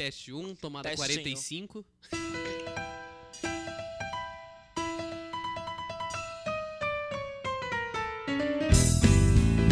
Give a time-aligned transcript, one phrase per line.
[0.00, 1.12] teste 1, tomada Testinho.
[1.12, 1.84] 45.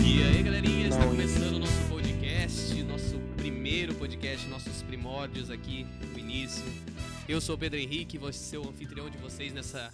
[0.04, 6.18] E aí, galerinha, está começando o nosso podcast, nosso primeiro podcast, nossos primórdios aqui, o
[6.18, 6.62] início.
[7.26, 9.90] Eu sou o Pedro Henrique, vou ser o anfitrião de vocês nessa,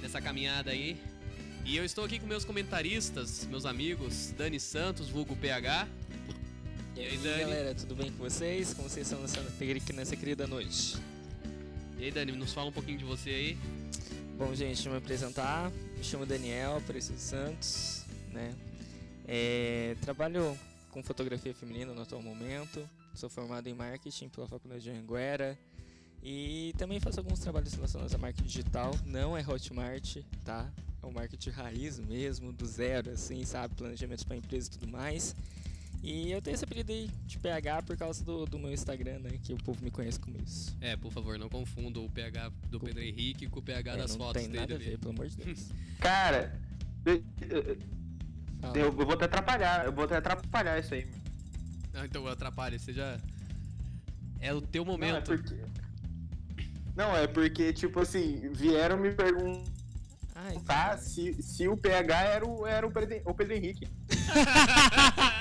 [0.00, 0.96] nessa caminhada aí.
[1.66, 5.86] E eu estou aqui com meus comentaristas, meus amigos, Dani Santos, vulgo PH.
[6.98, 7.38] E E aí, Dani?
[7.38, 8.74] galera, tudo bem com vocês?
[8.74, 9.40] Como vocês estão nessa,
[9.92, 10.96] nessa querida noite?
[11.96, 13.58] E aí, Dani, nos fala um pouquinho de você aí.
[14.36, 15.70] Bom, gente, deixa eu me apresentar.
[15.96, 18.02] Me chamo Daniel Aparecido Santos,
[18.32, 18.52] né?
[19.28, 20.58] É, trabalho
[20.90, 22.84] com fotografia feminina no atual momento.
[23.14, 25.56] Sou formado em marketing pela Faculdade de Anguera.
[26.20, 28.92] E também faço alguns trabalhos relacionados a marketing digital.
[29.06, 30.68] Não é Hotmart, tá?
[31.00, 33.72] É um marketing raiz mesmo, do zero, assim, sabe?
[33.76, 35.36] Planejamentos para empresa e tudo mais.
[36.02, 39.30] E eu tenho esse apelido aí de PH por causa do, do meu Instagram, né?
[39.42, 40.76] Que o povo me conhece como isso.
[40.80, 44.12] É, por favor, não confunda o PH do Pedro Henrique com o PH É, das
[44.12, 44.60] não fotos tem dele.
[44.60, 44.84] nada a ali.
[44.84, 45.66] ver, pelo amor de Deus.
[46.00, 46.58] Cara,
[47.04, 47.22] eu,
[48.74, 51.04] eu- vou até atrapalhar, eu vou até atrapalhar isso aí.
[51.04, 51.18] mano.
[51.94, 53.18] Ah, então atrapalha, você já.
[54.40, 55.26] É o teu Não, é momento.
[55.26, 55.56] porque.
[56.94, 59.64] Não, é porque, tipo assim, vieram me perguntar
[60.34, 62.90] Ai, se, se o PH era o, era o
[63.34, 63.88] Pedro Henrique.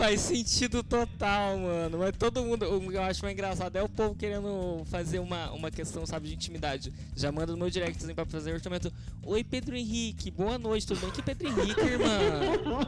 [0.00, 1.98] Faz sentido total, mano.
[1.98, 2.64] Mas todo mundo.
[2.74, 6.28] O que eu acho mais engraçado é o povo querendo fazer uma, uma questão, sabe,
[6.28, 6.90] de intimidade.
[7.14, 8.90] Já manda no meu direct assim, pra fazer o orçamento.
[9.22, 11.10] Oi, Pedro Henrique, boa noite, tudo bem?
[11.10, 12.08] Que Pedro Henrique, irmã?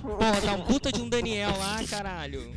[0.00, 2.56] Porra, tá um puta de um Daniel lá, caralho.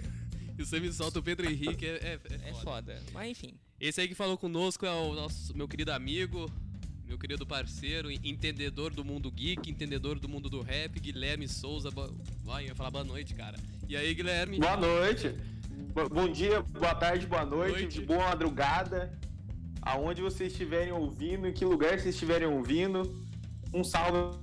[0.58, 2.64] E você me solta o Pedro Henrique, é, é, é É foda.
[2.64, 3.02] foda.
[3.12, 3.56] Mas enfim.
[3.78, 6.50] Esse aí que falou conosco é o nosso meu querido amigo,
[7.08, 11.89] meu querido parceiro, entendedor do mundo geek, entendedor do mundo do rap, Guilherme Souza.
[12.44, 13.58] Vai, eu ia falar boa noite, cara.
[13.88, 14.59] E aí, Guilherme?
[14.59, 15.36] Boa noite.
[15.94, 18.02] Bo- Bom dia, boa tarde, boa noite, Noite.
[18.02, 19.17] boa madrugada.
[19.81, 23.23] Aonde vocês estiverem ouvindo, em que lugar vocês estiverem ouvindo.
[23.73, 24.38] Um salve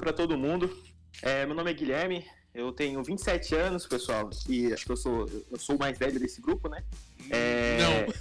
[0.00, 0.76] pra todo mundo.
[1.22, 5.26] É, meu nome é Guilherme, eu tenho 27 anos, pessoal, e acho que eu sou,
[5.50, 6.82] eu sou o mais velho desse grupo, né?
[7.30, 8.14] É, Não?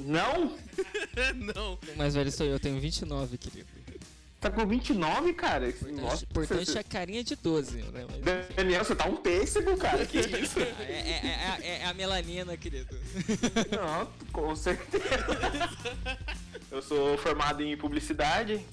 [0.04, 1.74] Não.
[1.94, 3.68] O mais velho sou eu, eu tenho 29, querido.
[4.40, 5.68] Tá com 29, cara?
[5.68, 8.06] Importante, Nossa, importante você- é a carinha de 12, né?
[8.08, 10.06] Mas, Daniel, você tá um pêssego, cara.
[10.06, 10.58] Que isso?
[10.60, 12.88] é, é- é- é- é a melanina, querido.
[13.70, 15.04] Não, com certeza.
[16.70, 18.64] Eu sou formado em publicidade,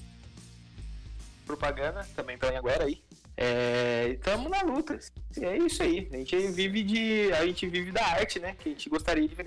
[1.46, 3.02] propaganda, também pela Anguera aí.
[3.36, 4.98] É, estamos na luta.
[5.40, 6.08] É isso aí.
[6.12, 7.30] A gente vive de.
[7.34, 8.56] A gente vive da arte, né?
[8.58, 9.44] Que a gente gostaria de ver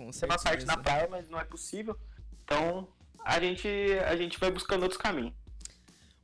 [0.00, 0.76] Com a nossa arte na certeza.
[0.76, 1.94] praia, mas não é possível.
[2.42, 2.88] Então
[3.22, 3.68] a gente,
[4.06, 5.34] a gente vai buscando outros caminhos.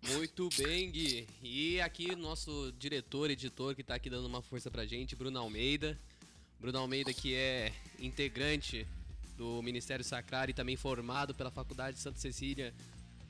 [0.08, 1.28] Muito bem, Gui.
[1.42, 5.98] E aqui nosso diretor, editor que tá aqui dando uma força pra gente, Bruno Almeida.
[6.58, 8.86] Bruno Almeida que é integrante
[9.36, 12.72] do Ministério Sacrário e também formado pela Faculdade de Santa Cecília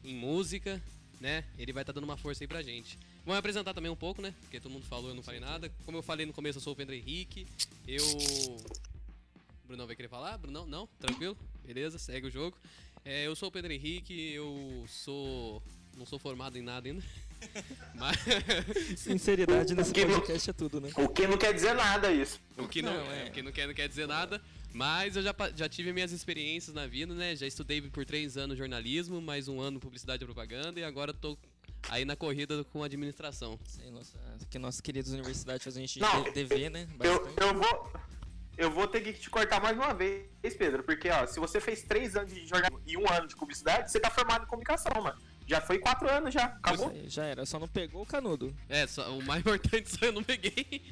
[0.04, 0.80] em música,
[1.20, 1.44] né?
[1.58, 2.96] Ele vai estar dando uma força aí pra gente.
[3.26, 4.32] Me apresentar também um pouco, né?
[4.42, 5.68] Porque todo mundo falou, eu não falei nada.
[5.84, 7.48] Como eu falei no começo, eu sou o Pedro Henrique.
[7.88, 8.04] Eu.
[9.66, 10.38] Brunão vai querer falar?
[10.38, 10.66] Brunão?
[10.66, 10.86] Não?
[10.98, 11.36] Tranquilo?
[11.64, 12.56] Beleza, segue o jogo.
[13.04, 15.62] É, eu sou o Pedro Henrique, eu sou.
[15.96, 17.02] Não sou formado em nada ainda.
[17.94, 18.16] Mas.
[18.96, 20.90] Sinceridade nesse que não- podcast é tudo, né?
[20.96, 22.40] O que não quer dizer nada isso.
[22.56, 23.26] O que não, Não, é.
[23.26, 23.28] é.
[23.28, 24.40] o que não quer, não quer dizer nada.
[24.72, 27.34] Mas eu já, já tive minhas experiências na vida, né?
[27.34, 31.38] Já estudei por três anos jornalismo, mais um ano publicidade e propaganda, e agora tô
[31.88, 33.58] aí na corrida com administração.
[33.66, 34.18] Isso aí, nossa,
[34.50, 36.86] que nossas queridas universidades fazem a gente Não, de- dever, né?
[37.00, 37.92] Eu, eu vou.
[38.56, 40.24] Eu vou ter que te cortar mais uma vez,
[40.56, 43.90] Pedro, porque ó, se você fez três anos de jornalismo e um ano de publicidade,
[43.90, 45.18] você tá formado em comunicação, mano.
[45.48, 46.88] Já foi quatro anos já, acabou.
[46.88, 48.52] Aí, já era, só não pegou o canudo.
[48.68, 50.82] É, só, o mais importante só eu não peguei.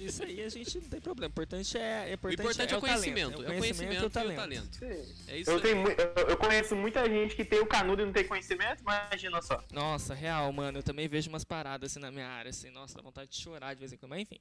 [0.00, 1.30] Isso aí a gente não tem problema.
[1.30, 3.30] O importante é, é, O importante importante é o conhecimento.
[3.32, 4.84] talento, É o conhecimento e o talento.
[5.26, 5.62] É isso Eu, aí.
[5.62, 9.42] tenho, eu, eu conheço muita gente que tem o canudo e não tem conhecimento, imagina
[9.42, 9.60] só.
[9.72, 10.78] Nossa, real, mano.
[10.78, 12.70] Eu também vejo umas paradas assim na minha área, assim.
[12.70, 14.10] Nossa, dá vontade de chorar de vez em quando.
[14.10, 14.38] Mas enfim.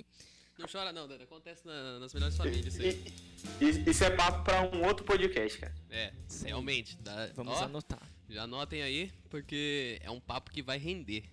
[0.58, 1.24] Não chora não, Dada.
[1.24, 3.84] Acontece na- nas melhores famílias isso aí.
[3.90, 5.74] Isso é papo pra um outro podcast, cara.
[5.90, 6.46] É, Sim.
[6.48, 6.96] realmente.
[6.98, 8.02] dá- Vamos ó, anotar.
[8.30, 11.24] Já anotem aí, porque é um papo que vai render.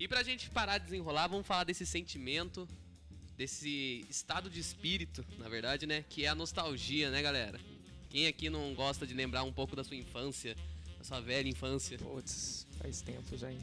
[0.00, 2.66] E pra gente parar de desenrolar, vamos falar desse sentimento,
[3.36, 6.04] desse estado de espírito, na verdade, né?
[6.08, 7.60] Que é a nostalgia, né, galera?
[8.08, 10.56] Quem aqui não gosta de lembrar um pouco da sua infância,
[10.98, 11.98] da sua velha infância?
[11.98, 13.58] Putz, faz tempo já, hein?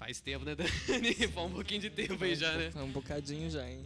[0.00, 0.70] Faz tempo, né, Dani?
[1.28, 2.70] Faz um pouquinho de tempo aí já, né?
[2.70, 3.84] Faz um bocadinho já, hein?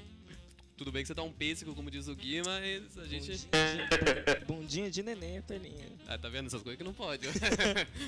[0.76, 3.48] Tudo bem que você tá um pêssego, como diz o Gui, mas a gente.
[3.48, 5.90] Bundinha de, bundinha de neném, pelinha.
[6.06, 7.26] Ah, tá vendo essas coisas que não pode.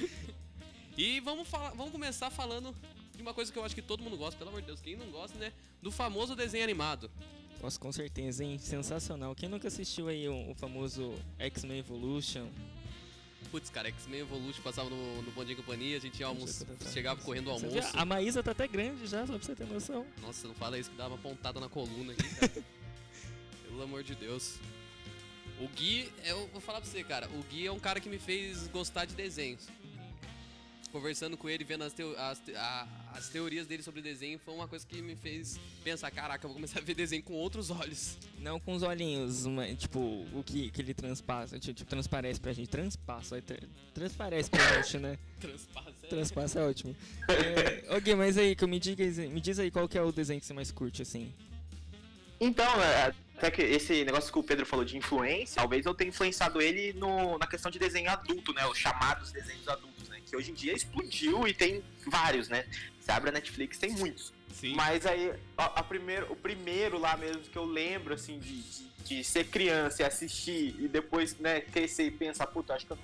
[0.97, 2.73] e vamos, falar, vamos começar falando
[3.13, 4.95] de uma coisa que eu acho que todo mundo gosta, pelo amor de Deus, quem
[4.95, 5.53] não gosta, né?
[5.83, 7.11] Do famoso desenho animado.
[7.61, 8.57] Nossa, com certeza, hein?
[8.57, 9.35] Sensacional.
[9.35, 12.47] Quem nunca assistiu aí o, o famoso X-Men Evolution?
[13.51, 16.67] Putz, cara, X-Men Evolution passava no, no Bom Dia e Companhia, a gente ia almoço,
[16.93, 17.93] chegava correndo Você almoço.
[17.93, 17.99] vê?
[17.99, 20.05] A Maísa tá até grande já, só pra você ter noção.
[20.21, 22.53] Nossa, não fala isso que dava uma pontada na coluna aqui, cara.
[23.69, 24.57] Pelo amor de Deus.
[25.61, 28.19] O Gui, eu vou falar pra você, cara, o Gui é um cara que me
[28.19, 29.67] fez gostar de desenhos.
[30.93, 34.53] Conversando com ele, vendo as, teo- as te- a- as teorias dele sobre desenho, foi
[34.55, 37.71] uma coisa que me fez pensar, caraca, eu vou começar a ver desenho com outros
[37.71, 38.17] olhos.
[38.39, 39.99] Não com os olhinhos, uma- tipo,
[40.33, 42.69] o que, que ele transpassa, tipo, tipo, transparece pra gente.
[42.69, 43.59] Transpassa, tra-
[43.95, 45.19] transparece pra gente, né?
[45.41, 45.91] Transpassa.
[46.03, 46.97] é- Transpassa é ótimo.
[47.29, 50.39] É, ok, mas aí, que me, diga, me diz aí qual que é o desenho
[50.41, 51.33] que você mais curte, assim.
[52.39, 56.11] Então, é, até que esse negócio que o Pedro falou de influência, talvez eu tenha
[56.11, 58.67] influenciado ele no, na questão de desenho adulto, né?
[58.67, 59.96] Os chamados desenhos adultos?
[60.27, 62.67] Que hoje em dia explodiu e tem vários, né?
[63.01, 64.33] Você abre a Netflix, tem muitos.
[64.53, 64.75] Sim.
[64.75, 68.89] Mas aí, a, a primeiro, o primeiro lá mesmo que eu lembro, assim, de, de,
[69.05, 72.99] de ser criança e assistir e depois, né, crescer e pensar, puta, acho que eu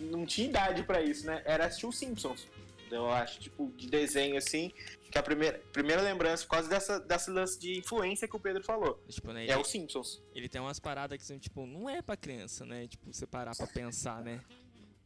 [0.00, 1.42] não, não tinha idade pra isso, né?
[1.44, 2.46] Era assistir os Simpsons.
[2.90, 4.72] Eu acho, tipo, de desenho, assim,
[5.10, 8.62] que a primeira, primeira lembrança, por causa dessa, dessa lance de influência que o Pedro
[8.62, 9.02] falou.
[9.08, 10.22] Tipo, né, É ele, os Simpsons.
[10.34, 12.86] ele tem umas paradas que são, tipo, não é pra criança, né?
[12.86, 14.40] Tipo, você parar pra pensar, né?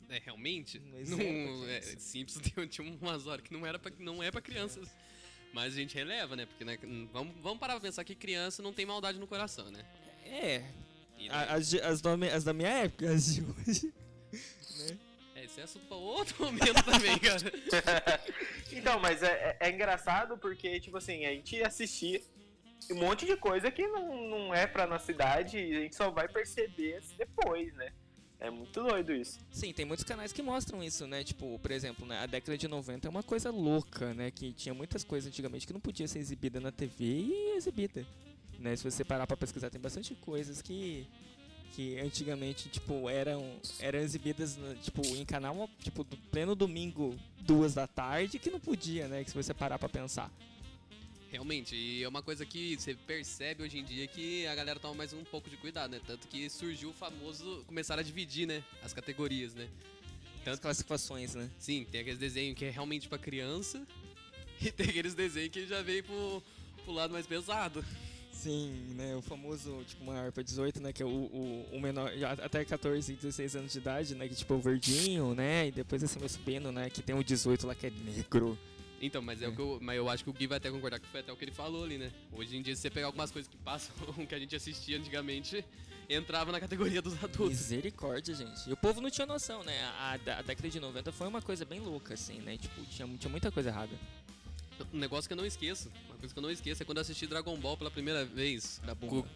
[0.08, 0.80] É, realmente?
[0.92, 1.80] Mas Não, é é.
[1.82, 4.88] Simpsons tinha, umas horas que não, era pra, não é pra crianças.
[5.52, 6.46] Mas a gente releva, né?
[6.46, 6.78] Porque né,
[7.12, 9.84] vamos, vamos parar pra pensar que criança não tem maldade no coração, né?
[10.24, 10.62] É,
[11.18, 13.92] E, né, a- as, as, do- as da minha época, as de hoje.
[14.78, 14.98] né?
[15.36, 18.20] É, isso é assunto pra outro momento também, cara.
[18.72, 22.20] Então, mas é, é- é engraçado porque, tipo assim, a gente assistia
[22.90, 26.10] um monte de coisa que não, não é pra nossa idade e a gente só
[26.10, 27.92] vai perceber depois, né?
[28.40, 29.38] É muito doido isso.
[29.50, 31.24] Sim, tem muitos canais que mostram isso, né?
[31.24, 32.18] Tipo, por exemplo, né?
[32.20, 34.30] a década de 90 é uma coisa louca, né?
[34.30, 38.06] Que tinha muitas coisas antigamente que não podia ser exibida na TV e exibida.
[38.58, 38.76] Né?
[38.76, 41.06] Se você parar pra pesquisar, tem bastante coisas que
[41.72, 47.74] que antigamente, tipo, eram eram exibidas, no- tipo, em canal, tipo, do pleno domingo, duas
[47.74, 49.22] da tarde, que não podia, né?
[49.22, 50.30] Que se você parar pra pensar.
[51.30, 54.94] Realmente, e é uma coisa que você percebe hoje em dia que a galera toma
[54.94, 56.00] mais um pouco de cuidado, né?
[56.06, 57.64] Tanto que surgiu o famoso.
[57.66, 58.64] Começaram a dividir, né?
[58.82, 59.68] As categorias, né?
[60.46, 61.50] As classificações, né?
[61.58, 63.86] Sim, tem aqueles desenhos que é realmente pra criança
[64.58, 66.42] e tem aqueles desenhos que já veio pro,
[66.84, 67.84] pro lado mais pesado.
[68.32, 69.14] Sim, né?
[69.14, 70.94] O famoso, tipo, maior pra 18, né?
[70.94, 72.10] Que é o, o, o menor,
[72.42, 74.26] até 14, 16 anos de idade, né?
[74.26, 75.68] Que tipo, é o verdinho, né?
[75.68, 76.88] E depois assim vai subindo, né?
[76.88, 78.56] Que tem o 18 lá que é negro.
[79.00, 80.98] Então, mas é, o que eu, mas eu acho que o Gui vai até concordar
[80.98, 82.10] que foi até o que ele falou ali, né?
[82.32, 83.94] Hoje em dia, se você pegar algumas coisas que passam,
[84.26, 85.64] que a gente assistia antigamente,
[86.08, 87.50] entrava na categoria dos adultos.
[87.50, 88.68] Misericórdia, gente.
[88.68, 89.80] E o povo não tinha noção, né?
[89.84, 92.56] A, a, a década de 90 foi uma coisa bem louca, assim, né?
[92.56, 93.92] Tipo, tinha, tinha muita coisa errada.
[94.92, 97.02] Um negócio que eu não esqueço, uma coisa que eu não esqueço é quando eu
[97.02, 98.80] assisti Dragon Ball pela primeira vez.
[98.84, 99.26] Da Go-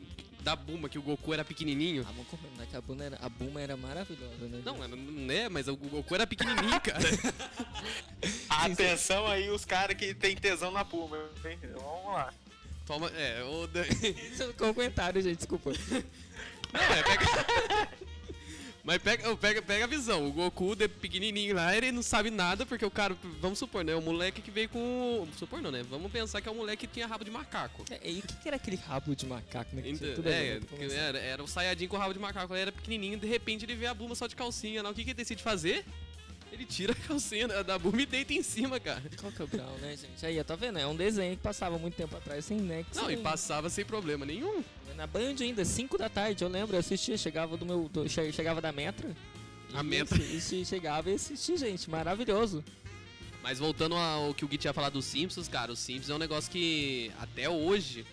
[0.43, 2.03] Da Buma, que o Goku era pequenininho.
[2.07, 4.61] Ah, vamos combinar que a Buma era, a Buma era maravilhosa, né?
[4.65, 6.99] Não, era- não é, mas o Goku era pequenininho, cara.
[8.49, 11.59] Atenção aí, os caras que tem tesão na Puma, hein?
[11.75, 12.33] Vamos lá.
[12.87, 13.85] Toma, é, o Dan-
[14.33, 15.71] Isso é um comentário, gente, desculpa.
[16.73, 17.89] Não, é, pega.
[18.85, 20.27] Mas pega, pega, pega a visão.
[20.27, 23.95] O Goku, de pequenininho lá, ele não sabe nada, porque o cara, vamos supor, né?
[23.95, 25.25] O moleque que veio com.
[25.39, 25.85] Supor não, né?
[25.89, 27.85] Vamos pensar que é o moleque que tinha rabo de macaco.
[27.91, 29.83] É, e o que, que era aquele rabo de macaco, né?
[29.83, 30.97] Que tinha Ent- tudo a ver, É, vamos começar.
[30.97, 33.87] era, era o Sayajin com rabo de macaco, ele era pequenininho, de repente ele vê
[33.87, 34.91] a Buma só de calcinha lá.
[34.91, 35.85] O que, que ele decide fazer?
[36.53, 39.03] Ele tira a calcinha da, da Buma e deita em cima, cara.
[39.19, 40.25] Qual que é o grau, né, gente?
[40.27, 40.79] Aí, tá vendo?
[40.79, 42.95] É um desenho que passava muito tempo atrás sem nexo.
[43.01, 44.63] Não, e passava sem problema nenhum.
[44.95, 47.89] Na Band ainda, 5 da tarde, eu lembro, eu assistia, chegava do meu.
[47.89, 49.11] do- che- chegava da Metra.
[49.73, 50.19] A e Metra.
[50.23, 52.63] assi- e chegava e assistia, gente, maravilhoso.
[53.43, 56.19] Mas voltando ao que o Gui tinha falado dos Simpsons, cara, os Simpsons é um
[56.19, 58.05] negócio que até hoje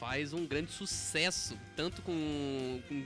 [0.00, 3.04] faz um grande sucesso, tanto com, com,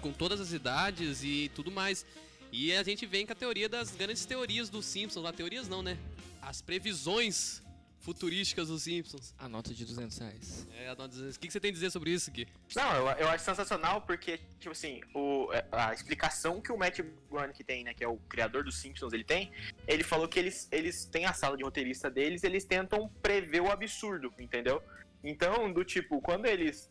[0.00, 2.06] com todas as idades e tudo mais.
[2.52, 5.82] E a gente vem com a teoria das grandes teorias dos Simpsons, lá teorias não,
[5.82, 5.96] né?
[6.40, 7.62] As previsões
[8.00, 9.32] futurísticas dos Simpsons.
[9.38, 10.66] A nota de 200 reais.
[10.76, 12.46] É, a nota- o que, que você tem a dizer sobre isso, Gui?
[12.74, 16.98] Não, eu, eu acho sensacional porque, tipo assim, o, a explicação que o Matt
[17.30, 19.52] Groening tem, né, que é o criador dos Simpsons, ele tem,
[19.86, 23.70] ele falou que eles, eles têm a sala de roteirista deles, eles tentam prever o
[23.70, 24.82] absurdo, entendeu?
[25.22, 26.90] Então, do tipo, quando eles...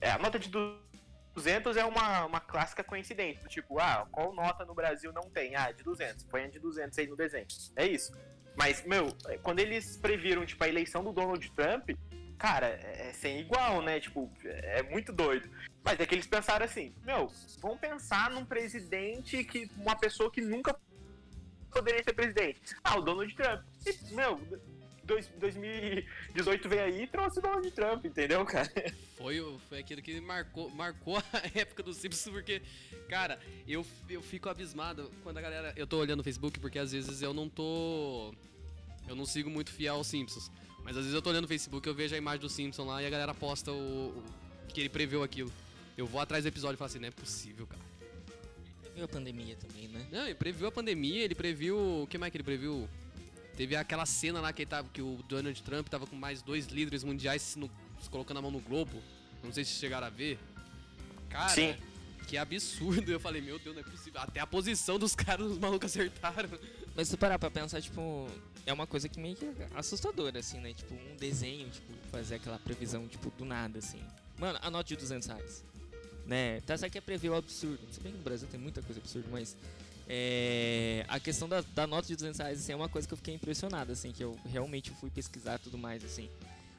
[0.00, 0.91] é, A nota de 200
[1.76, 5.56] é uma, uma clássica coincidência, tipo, ah, qual nota no Brasil não tem?
[5.56, 7.46] Ah, de 200, põe a de 200 aí no desenho.
[7.76, 8.12] É isso.
[8.54, 9.08] Mas, meu,
[9.42, 11.90] quando eles previram, tipo, a eleição do Donald Trump,
[12.38, 14.00] cara, é é sem igual, né?
[14.00, 15.48] Tipo, é muito doido.
[15.84, 19.70] Mas é que eles pensaram assim, meu, vamos pensar num presidente que.
[19.76, 20.74] uma pessoa que nunca
[21.70, 22.60] poderia ser presidente.
[22.82, 23.62] Ah, o Donald Trump.
[23.86, 24.40] E, meu,
[25.04, 28.70] dois- 2018 veio aí e trouxe o Donald Trump, entendeu, cara?
[29.16, 31.22] Foi, o- foi aquilo que marcou, marcou a
[31.58, 32.62] época dos Simpsons, porque,
[33.08, 35.72] cara, eu, eu fico abismado quando a galera.
[35.76, 38.34] Eu tô olhando no Facebook porque às vezes eu não tô.
[39.08, 40.50] Eu não sigo muito fiel aos Simpsons.
[40.84, 43.00] Mas às vezes eu tô olhando no Facebook eu vejo a imagem do Simpson lá
[43.02, 44.24] e a galera posta o, o-
[44.68, 45.52] que ele preveu aquilo.
[45.96, 47.82] Eu vou atrás do episódio e falo assim, não é possível, cara.
[48.94, 50.06] Viu a pandemia também, né?
[50.10, 52.02] Não, ele previu a pandemia, ele previu.
[52.02, 52.88] O que mais que ele previu?
[53.62, 57.04] Teve aquela cena lá que, tava, que o Donald Trump tava com mais dois líderes
[57.04, 59.00] mundiais se, no- se colocando a mão no globo.
[59.40, 60.36] Não sei se chegaram a ver.
[61.30, 61.76] Cara, Sim.
[62.26, 63.08] que absurdo.
[63.12, 64.20] Eu falei, meu Deus, não é possível.
[64.20, 66.48] Até a posição dos caras, os malucos acertaram.
[66.96, 68.26] Mas se parar pra pensar, tipo,
[68.66, 70.74] é uma coisa que meio que é assustadora, assim, né?
[70.74, 74.02] Tipo, um desenho, tipo, fazer aquela previsão, tipo, do nada, assim.
[74.40, 75.64] Mano, a nota de 200 reais.
[76.26, 76.60] Né?
[76.62, 77.78] Tá certo que é prever o absurdo.
[77.92, 79.56] Se bem que no Brasil tem muita coisa absurda, mas...
[80.14, 83.16] É, a questão da, da nota de 200 reais assim, é uma coisa que eu
[83.16, 86.28] fiquei impressionado, assim, que eu realmente fui pesquisar tudo mais, assim.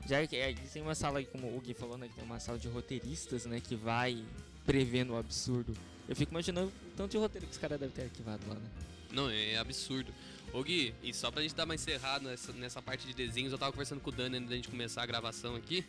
[0.07, 2.59] Já que é, tem uma sala, como o Gui falou, né, que tem uma sala
[2.59, 4.23] de roteiristas, né, que vai
[4.67, 5.75] prevendo o absurdo.
[6.07, 8.69] Eu fico imaginando o tanto de roteiro que os caras devem ter arquivado lá, né?
[9.11, 10.13] Não, é absurdo.
[10.53, 13.57] Ô Gui, e só pra gente dar uma encerrada nessa, nessa parte de desenhos, eu
[13.57, 15.83] tava conversando com o Dani antes da gente começar a gravação aqui.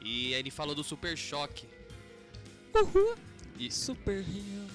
[0.00, 1.66] E ele falou do Super Choque.
[2.72, 3.29] Uhul!
[3.60, 4.70] E, Super Hero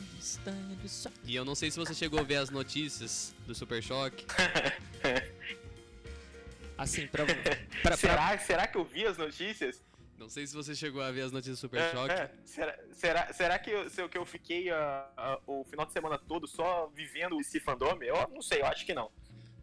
[0.88, 1.16] Shock.
[1.24, 4.24] e eu não sei se você chegou a ver as notícias do Super Choque.
[6.78, 7.34] Assim, pra, pra,
[7.82, 9.82] pra, será, será que eu vi as notícias?
[10.20, 12.14] Não sei se você chegou a ver as notícias do Super É, Choque.
[12.14, 12.32] é.
[12.46, 15.92] Será, será, será que, eu, se eu- que eu fiquei ah, ah, o final de
[15.92, 17.98] semana todo só vivendo esse fandom?
[18.04, 19.12] Eu não sei, eu acho que não.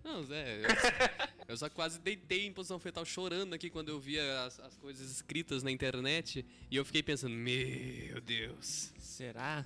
[0.05, 0.63] Não, Zé, eu,
[1.49, 5.11] eu só quase deitei em posição fetal chorando aqui quando eu via as, as coisas
[5.11, 6.45] escritas na internet.
[6.71, 8.93] E eu fiquei pensando, meu Deus.
[8.99, 9.65] será?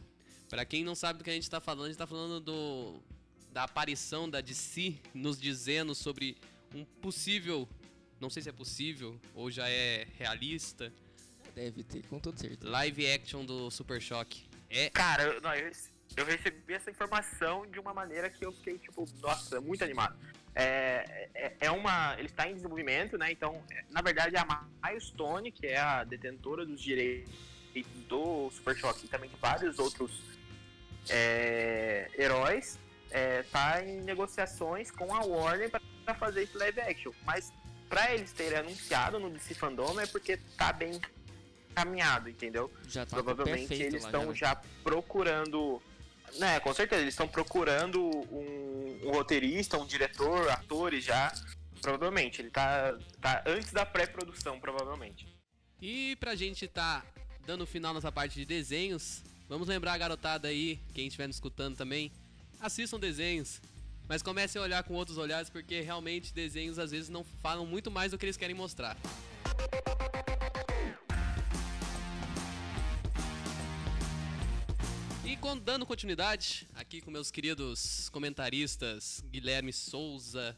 [0.49, 3.00] Pra quem não sabe do que a gente tá falando, a gente tá falando do
[3.52, 6.37] da aparição da DC nos dizendo sobre
[6.75, 7.66] um possível,
[8.21, 10.93] não sei se é possível ou já é realista,
[11.55, 12.69] Deve ter, com toda certeza.
[12.69, 14.45] live action do Super Choque.
[14.69, 15.73] É, Cara, eu, não, eu,
[16.16, 20.16] eu recebi essa informação de uma maneira que eu fiquei, tipo, nossa, muito animado.
[20.54, 22.14] É, é, é uma.
[22.18, 23.30] Ele está em desenvolvimento, né?
[23.30, 24.46] Então, é, na verdade, a
[24.84, 27.32] Milestone, que é a detentora dos direitos
[28.08, 30.22] do Super Choque e também de vários outros
[31.10, 32.78] é, heróis,
[33.40, 35.70] está em negociações com a Warner
[36.04, 37.12] para fazer esse live action.
[37.25, 37.52] Mas
[37.88, 41.00] para eles terem anunciado no DC Fandom é porque tá bem
[41.75, 42.72] caminhado, entendeu?
[42.88, 44.34] Já tá Provavelmente eles estão né?
[44.34, 45.82] já procurando.
[46.35, 51.33] Né, com certeza, eles estão procurando um, um roteirista, um diretor, atores já.
[51.80, 55.26] Provavelmente, ele tá, tá antes da pré-produção, provavelmente.
[55.80, 57.04] E pra gente tá
[57.47, 61.76] dando final nessa parte de desenhos, vamos lembrar a garotada aí, quem estiver nos escutando
[61.76, 62.11] também,
[62.61, 63.61] assistam desenhos.
[64.09, 67.90] Mas comecem a olhar com outros olhares, porque realmente desenhos às vezes não falam muito
[67.90, 68.97] mais do que eles querem mostrar.
[75.54, 80.56] Dando continuidade, aqui com meus queridos comentaristas Guilherme Souza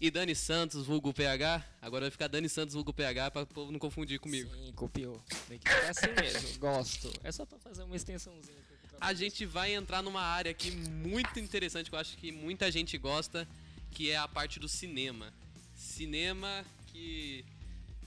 [0.00, 1.62] e Dani Santos, vulgo PH.
[1.82, 4.50] Agora vai ficar Dani Santos, vulgo PH, pra o povo não confundir comigo.
[4.54, 5.22] Sim, copiou.
[5.48, 7.12] Tem que ficar assim mesmo, gosto.
[7.22, 8.56] É só pra fazer uma extensãozinha.
[8.58, 12.70] aqui A gente vai entrar numa área aqui muito interessante que eu acho que muita
[12.70, 13.46] gente gosta,
[13.90, 15.32] que é a parte do cinema.
[15.76, 17.44] Cinema que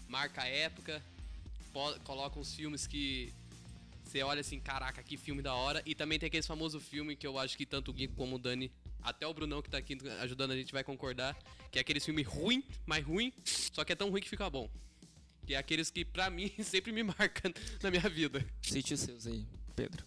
[0.07, 1.03] marca a época,
[1.71, 3.31] po- coloca uns filmes que
[4.09, 5.83] você olha assim, caraca, que filme da hora.
[5.85, 8.39] E também tem aquele famoso filme que eu acho que tanto o Gui como o
[8.39, 11.37] Dani, até o Brunão que tá aqui ajudando a gente vai concordar,
[11.71, 14.69] que é aquele filme ruim, mas ruim, só que é tão ruim que fica bom.
[15.45, 18.45] Que é aqueles que pra mim sempre me marcam na minha vida.
[18.61, 20.03] Cite os seus aí, Pedro.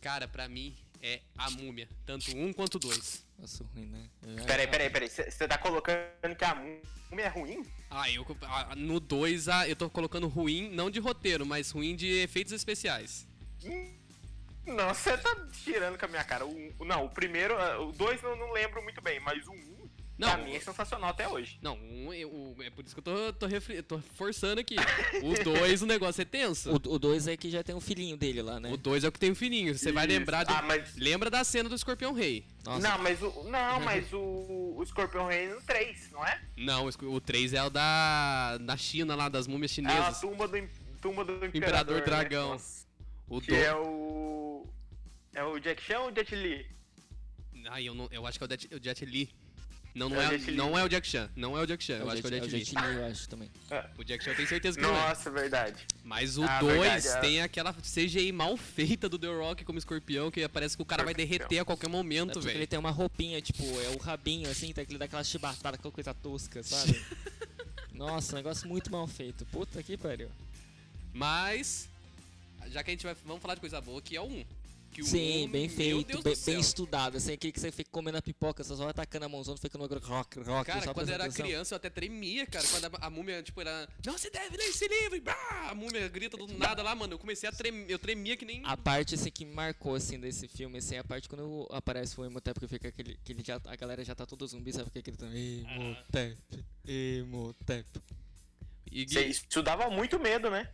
[0.00, 1.88] Cara, pra mim é a múmia.
[2.06, 3.24] Tanto um quanto dois.
[3.38, 4.08] Nossa, ruim, né?
[4.46, 5.08] Peraí, peraí, peraí.
[5.08, 7.62] Você tá colocando que a múmia é ruim?
[7.90, 11.94] Ah, eu ah, no 2 ah, eu tô colocando ruim, não de roteiro, mas ruim
[11.94, 13.26] de efeitos especiais.
[13.64, 13.94] Hum,
[14.66, 16.46] Não, você tá tirando com a minha cara.
[16.46, 19.52] O, o- não, o primeiro, ah, o dois eu não lembro muito bem, mas o
[19.52, 21.58] um, Não, pra mim, é sensacional até hoje.
[21.60, 24.76] Não, um, o- é por isso que eu tô, tô, refri- tô forçando aqui.
[25.22, 26.72] O 2, o negócio é tenso.
[26.72, 28.72] O 2 é que já tem um filhinho dele lá, né?
[28.72, 29.76] O 2 é o que tem o fininho.
[29.76, 30.44] Você vai lembrar.
[30.44, 32.46] do- Ah, mas Lembra da cena do Escorpião Rei?
[32.64, 33.42] Nossa, Não, mas o.
[33.44, 34.18] Não, mas o,
[34.78, 36.40] o Scorpion Rei no 3, não é?
[36.56, 39.74] Não, o esco- o 3 é o da, da China lá, das múmias É a
[39.74, 40.20] chinesas.
[40.20, 40.56] tumba do,
[41.02, 42.02] tumba do Imperador, Imperador né?
[42.02, 42.48] Dragão.
[42.52, 42.83] Nossa.
[43.28, 43.56] O Que do...
[43.56, 44.66] é o.
[45.34, 46.66] É o Jack Chan ou o Jet Li?
[47.68, 49.30] Ai, eu, não, eu acho que é o Jet, o Jet Li.
[49.94, 51.30] Não, não, É o é, não é o Jack Chan.
[51.36, 51.94] Não é o Jack Chan.
[51.98, 52.50] Eu é o acho que é o Jet, é o.
[52.64, 53.50] Jet Li, eu acho também.
[53.96, 55.08] O Jack Chan eu tenho certeza que não é.
[55.08, 55.86] Nossa, verdade.
[56.02, 57.20] Mas o Ah, 2 verdade, é.
[57.20, 61.04] tem aquela CGI mal feita do The Rock como escorpião, que parece que o cara
[61.04, 62.66] vai derreter a qualquer É momento, ele velho.
[62.66, 66.60] tem uma roupinha, tipo, é o rabinho assim, tá aquele daquela chibatada, aquela coisa tosca,
[66.64, 67.00] sabe?
[67.94, 69.46] Nossa, negócio muito mal feito.
[69.46, 70.28] Puta que pariu.
[71.12, 71.88] Mas,
[72.70, 73.14] já que a gente vai.
[73.24, 74.44] Vamos falar de coisa boa, que é o 1.
[74.94, 77.16] Que o Sim, um, bem meu feito, bem, bem estudado.
[77.16, 79.76] Assim, aquele que você fica comendo a pipoca, você só vai atacando a mãozona, fica
[79.76, 80.66] no rock, rock, rock.
[80.66, 81.44] Cara, só quando eu era atenção.
[81.44, 82.64] criança, eu até tremia, cara.
[82.68, 83.88] Quando a, a múmia, tipo, era.
[84.06, 85.16] Não, você deve ler esse livro!
[85.16, 87.14] E brá, a múmia grita do nada lá, mano.
[87.14, 87.90] Eu comecei a tremer.
[87.90, 88.62] Eu tremia que nem.
[88.64, 92.20] A parte assim, que me marcou assim, desse filme assim, é a parte quando aparece
[92.20, 93.18] o Emotep, que fica aquele.
[93.24, 94.90] Que ele já, a galera já tá todo zumbi, sabe?
[94.90, 96.38] Fica gritando Emotep,
[96.86, 98.00] Emotep.
[98.92, 100.70] E Você- Gui, Isso dava muito medo, né?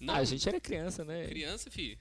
[0.00, 1.26] Não, Ah, a gente era criança, né?
[1.26, 1.98] criança, fi.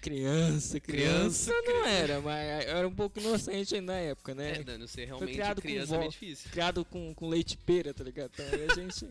[0.00, 4.52] Criança, criança, Criança, não era, mas eu era um pouco inocente ainda na época, né?
[4.58, 5.98] É, Dano, ser realmente criado com criança é vó.
[5.98, 6.50] meio difícil.
[6.52, 8.30] Criado com, com leite pera, tá ligado?
[8.32, 9.08] Então aí a gente.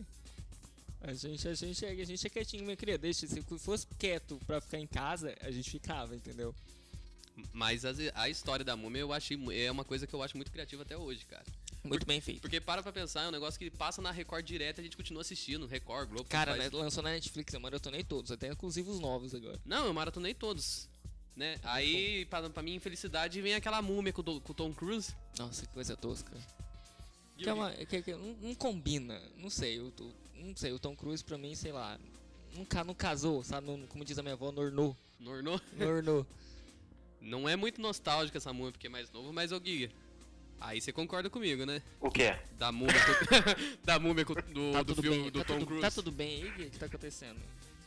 [1.00, 4.60] A gente, a gente, a gente é quietinho, minha queria deixa, se fosse quieto pra
[4.60, 6.52] ficar em casa, a gente ficava, entendeu?
[7.52, 9.38] Mas as- a, história da múmia eu achei.
[9.52, 11.44] É uma coisa que eu acho muito criativa até hoje, cara.
[11.84, 12.40] Muito bem feito.
[12.40, 14.96] Porque para pra pensar, é um negócio que passa na Record direto e a gente
[14.96, 15.66] continua assistindo.
[15.66, 16.28] Record, Globo.
[16.28, 19.58] Cara, faz- né, lançou na Netflix, eu maratonei todos, até inclusive os novos agora.
[19.64, 20.88] Não, eu maratonei todos.
[21.36, 21.56] Né?
[21.62, 25.14] Aí, pra, pra minha infelicidade, vem aquela múmia com, o Do- com o Tom Cruise.
[25.38, 26.32] Nossa, que coisa tosca.
[27.38, 29.92] E Que é uma, que, que não, não combina, não sei, o-
[30.34, 31.96] não sei, o Tom Cruise pra mim, sei lá,
[32.56, 33.68] não, ca- não casou, sabe?
[33.68, 35.60] Não- como diz a minha avó, nornou, Nornou.
[35.76, 36.26] nornou.
[37.28, 39.92] Não é muito nostálgica essa múmia porque é mais novo, mas ô Giga.
[40.60, 41.80] Aí você concorda comigo, né?
[42.00, 42.34] O quê?
[42.58, 42.94] Da múmia,
[43.84, 45.82] da múmia do, Tá do filme bem, do tá, Tom tudo, Cruise.
[45.82, 46.64] tá tudo bem aí, Gui?
[46.64, 47.38] O que tá acontecendo?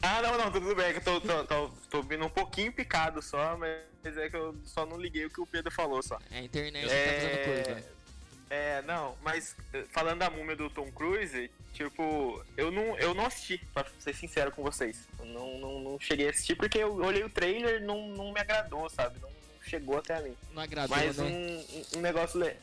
[0.01, 3.21] Ah, não, não, tudo bem, que eu tô, tô, tô, tô vindo um pouquinho picado
[3.21, 6.17] só, mas é que eu só não liguei o que o Pedro falou só.
[6.31, 8.01] É, a internet tá fazendo curva.
[8.49, 13.25] É, não, mas eh, falando da múmia do Tom Cruise, tipo, eu não, eu não
[13.25, 15.07] assisti, pra ser sincero com vocês.
[15.19, 18.33] Eu não, não, não cheguei a assistir porque eu olhei o trailer e não, não
[18.33, 19.19] me agradou, sabe?
[19.21, 19.30] Não
[19.71, 20.35] chegou até a mim.
[20.53, 21.65] Não agradou, Mas um, né?
[21.93, 22.39] um, um negócio.
[22.39, 22.55] Le...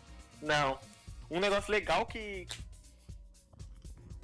[0.43, 0.79] Não.
[1.31, 2.47] Um negócio legal que.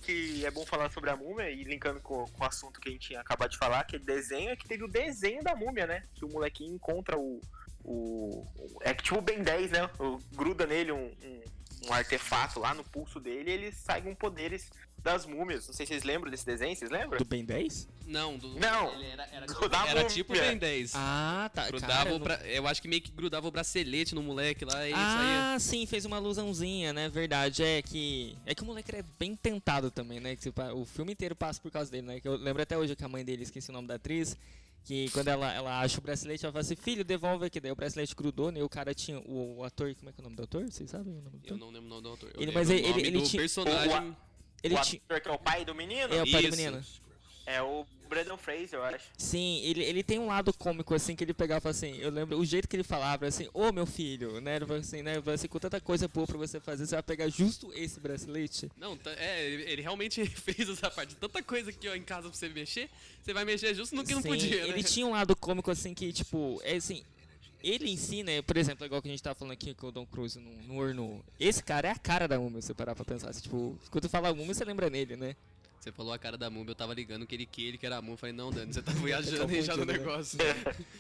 [0.03, 2.93] Que é bom falar sobre a múmia e linkando com, com o assunto que a
[2.93, 5.87] gente tinha acabado de falar, que é desenho, é que teve o desenho da múmia,
[5.87, 6.03] né?
[6.15, 7.41] Que o molequinho encontra o.
[7.83, 9.89] o o- é que tipo o Ben 10, né?
[9.99, 11.41] O, gruda nele um, um,
[11.89, 15.67] um artefato lá no pulso dele e ele sai com poderes das múmias.
[15.67, 17.19] Não sei se vocês lembram desse desenho, vocês lembram?
[17.19, 17.89] Do Ben 10?
[18.07, 18.93] Não, do, Não.
[18.95, 20.93] Ele era, era, tipo, da era tipo Ben 10.
[20.95, 21.67] Ah, tá.
[21.69, 24.65] grudava cara, o eu não- Eu acho que meio que grudava o bracelete no moleque
[24.65, 25.55] lá e saía.
[25.55, 27.09] Ah, sim, fez uma alusãozinha, né?
[27.11, 28.37] Verdade, é que.
[28.47, 30.37] É que o moleque é bem tentado também, né?
[30.37, 32.21] Que tipo, o filme inteiro passa por causa dele, né?
[32.21, 34.37] Que eu lembro até hoje que a mãe dele, esqueci o nome da atriz,
[34.85, 37.59] que quando ela, ela acha o bracelete, ela fala assim, filho, devolve aqui.
[37.59, 38.61] Daí o bracelete grudou, né?
[38.61, 39.19] E o cara tinha.
[39.21, 40.65] O, o ator, como é que é o nome do ator?
[40.71, 41.59] Vocês sabem o nome do Eu ator?
[41.59, 42.31] não lembro o nome do autor.
[42.35, 44.17] Eu Ele- mas o ele- nome ele- ele do tinha- personagem.
[44.63, 45.01] Ele o tinha.
[45.09, 46.15] ator que é o pai do menino?
[46.15, 46.57] É o pai do Isso.
[46.57, 46.83] menino.
[47.47, 49.05] É o Brandon Fraser, eu acho.
[49.19, 52.45] Sim, ele, ele tem um lado cômico, assim, que ele pegava assim, eu lembro, o
[52.45, 55.59] jeito que ele falava, assim, ô meu filho, né, ele falava assim, né, assim, com
[55.59, 58.71] tanta coisa boa pra você fazer, você vai pegar justo esse bracelete?
[58.77, 61.17] Não, tá- é, ele, ele realmente fez essa parte.
[61.17, 62.89] Tanta coisa aqui ó, em casa pra você mexer,
[63.23, 64.69] você vai mexer justo no que não Sim, podia, né?
[64.69, 67.03] Ele tinha um lado cômico, assim, que, tipo, é assim,
[67.63, 69.93] ele em si, né, por exemplo, igual que a gente tava falando aqui com o
[69.93, 72.95] Don Cruise no, no Orno, esse cara é a cara da múmia, se você parar
[72.95, 75.35] pra pensar, assim, tipo, quando tu fala múmia, você lembra nele, né?
[75.85, 77.99] Você falou a cara da múmia, eu tava ligando que ele que ele que era
[77.99, 78.15] a múmia.
[78.15, 79.93] Eu falei, não, Dani, você tá viajando aí já no né?
[79.93, 80.39] negócio.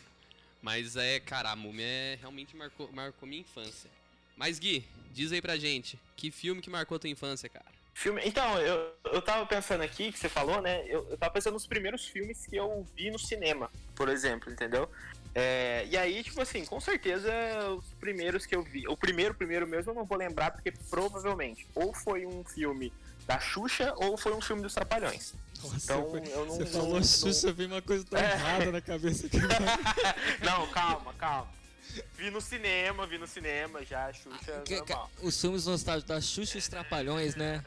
[0.61, 3.89] Mas é, cara, a múmia é, realmente marcou, marcou minha infância.
[4.37, 7.65] Mas Gui, diz aí pra gente, que filme que marcou tua infância, cara?
[7.95, 8.21] Filme.
[8.27, 10.85] Então, eu, eu tava pensando aqui, que você falou, né?
[10.87, 14.91] Eu, eu tava pensando nos primeiros filmes que eu vi no cinema, por exemplo, entendeu?
[15.35, 17.33] É, e aí, tipo assim, com certeza
[17.71, 18.87] os primeiros que eu vi.
[18.87, 22.93] O primeiro, primeiro mesmo eu não vou lembrar, porque provavelmente ou foi um filme
[23.27, 25.35] da Xuxa ou foi um filme dos Trapalhões.
[25.63, 28.33] Nossa, Então, eu não- você não- falou não- Xuxa, veio uma coisa tão É.
[28.33, 29.39] errada na cabeça que
[30.45, 31.49] não, calma, calma.
[32.17, 35.11] Vi no cinema, vi no cinema já, Xuxa Que- que- normal.
[35.23, 37.65] Os filmes nostálgicos da Xuxa e os Trapalhões, né?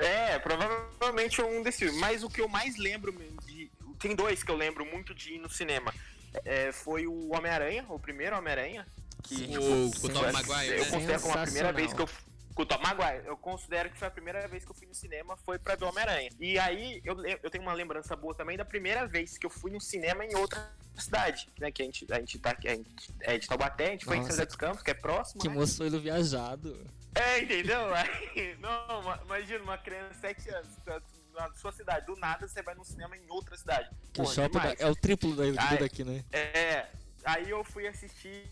[0.00, 1.98] É, provavelmente um desses filmes.
[2.00, 3.12] Mas o que eu mais lembro
[3.46, 3.70] de.
[3.98, 5.92] Tem dois que eu lembro muito de ir no cinema.
[6.44, 8.86] É, foi o Homem-Aranha, o primeiro Homem-Aranha.
[9.22, 9.46] Que Sim.
[9.48, 10.90] tipo, O- o eu- Maguire, Eu né?
[10.90, 12.08] considero como a primeira vez que eu.
[12.56, 14.94] Com o Tom Maguire, eu considero que foi a primeira vez que eu fui no
[14.94, 16.30] cinema, foi pra ver Homem-Aranha.
[16.40, 19.70] E aí, eu, eu tenho uma lembrança boa também da primeira vez que eu fui
[19.70, 21.70] no cinema em outra cidade, né?
[21.70, 24.16] Que a gente, a gente tá aqui, a gente é de Taubaté, a gente foi
[24.16, 24.36] em São Nossa.
[24.36, 25.38] José dos Campos, que é próximo.
[25.42, 25.54] Que né?
[25.54, 26.90] moço foi do viajado.
[27.14, 27.92] É, entendeu?
[27.94, 31.02] Aí, não, ma- imagina uma criança de 7 anos, tá
[31.34, 33.90] na sua cidade, do nada você vai num cinema em outra cidade.
[33.92, 34.80] O Pô, shopping demais.
[34.80, 35.44] é o triplo da,
[35.76, 36.24] daqui, né?
[36.32, 36.86] É,
[37.22, 38.50] aí eu fui assistir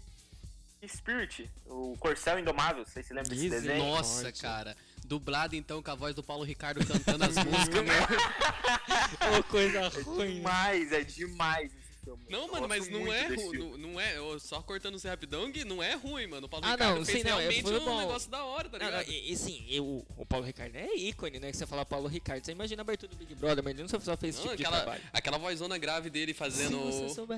[0.88, 3.78] Spirit, o Corcel Indomável, vocês se lembram desse desenho?
[3.84, 4.40] Nossa, forte.
[4.42, 4.76] cara.
[5.04, 9.38] Dublado então com a voz do Paulo Ricardo cantando as músicas, meu.
[9.38, 10.28] Ô, coisa É ruim.
[10.28, 10.34] né?
[10.36, 11.72] demais, é demais
[12.04, 12.24] filme.
[12.28, 15.94] Não, mano, mas não é, não, não é, só cortando você rapidão, Gui, não é
[15.94, 16.46] ruim, mano.
[16.46, 17.98] O Paulo Ah, Ricardo não, fez sim, não, é- realmente foi um bom.
[17.98, 19.06] negócio da hora, tá ligado?
[19.06, 21.50] não, e, e sim, eu, o Paulo Ricardo é ícone, né?
[21.50, 22.44] Que você fala Paulo Ricardo.
[22.44, 24.56] Você imagina a abertura do Big Brother, mas ele não só fez esse Não, tipo
[24.56, 25.02] de aquela, trabalho.
[25.12, 26.78] aquela vozona grave dele fazendo.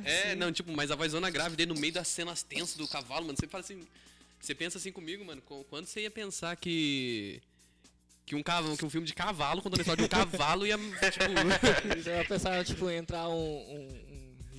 [0.05, 3.27] É, não, tipo, mas a vozona grave dele no meio das cenas tensas do cavalo,
[3.27, 3.37] mano.
[3.39, 3.87] Você fala assim.
[4.41, 5.41] Você pensa assim comigo, mano.
[5.43, 7.41] qu- Quando você ia pensar que.
[8.25, 10.77] Que um, cavalo, que um filme de cavalo, contando a história de um cavalo, ia.
[10.77, 11.95] Tipo.
[12.03, 13.97] Você vai pensar, tipo, entrar um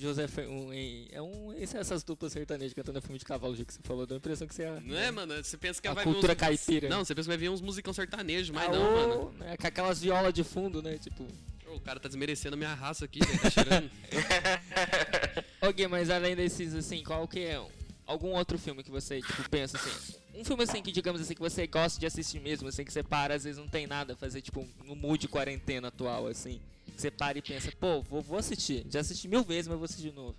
[0.00, 0.26] José.
[0.28, 0.70] Fer- Um,
[1.10, 1.52] é um.
[1.60, 4.06] Essas duplas sertanejas cantando filme de cavalo, que você falou.
[4.06, 4.80] Deu a impressão que você ia.
[4.80, 5.34] Não é, mano?
[5.42, 6.38] Você pensa que A vai cultura uns...
[6.38, 6.88] caipira.
[6.88, 9.38] Não, você pensa que vai ver uns musicão sertanejos, mas Ah, não, ô, mano.
[9.38, 10.98] né, com aquelas violas de fundo, né?
[10.98, 11.26] Tipo.
[11.74, 13.90] O cara tá desmerecendo a minha raça aqui, velho, tá cheirando.
[15.60, 17.60] Ok, mas além desses, assim, qual que é
[18.06, 20.16] algum outro filme que você, tipo, pensa assim?
[20.34, 23.02] Um filme assim que, digamos assim, que você gosta de assistir mesmo, assim, que você
[23.02, 26.60] para, às vezes não tem nada a fazer, tipo, no mood quarentena atual, assim.
[26.98, 28.84] Você para e pensa, pô, vou, vou assistir.
[28.90, 30.36] Já assisti mil vezes, mas vou assistir de novo.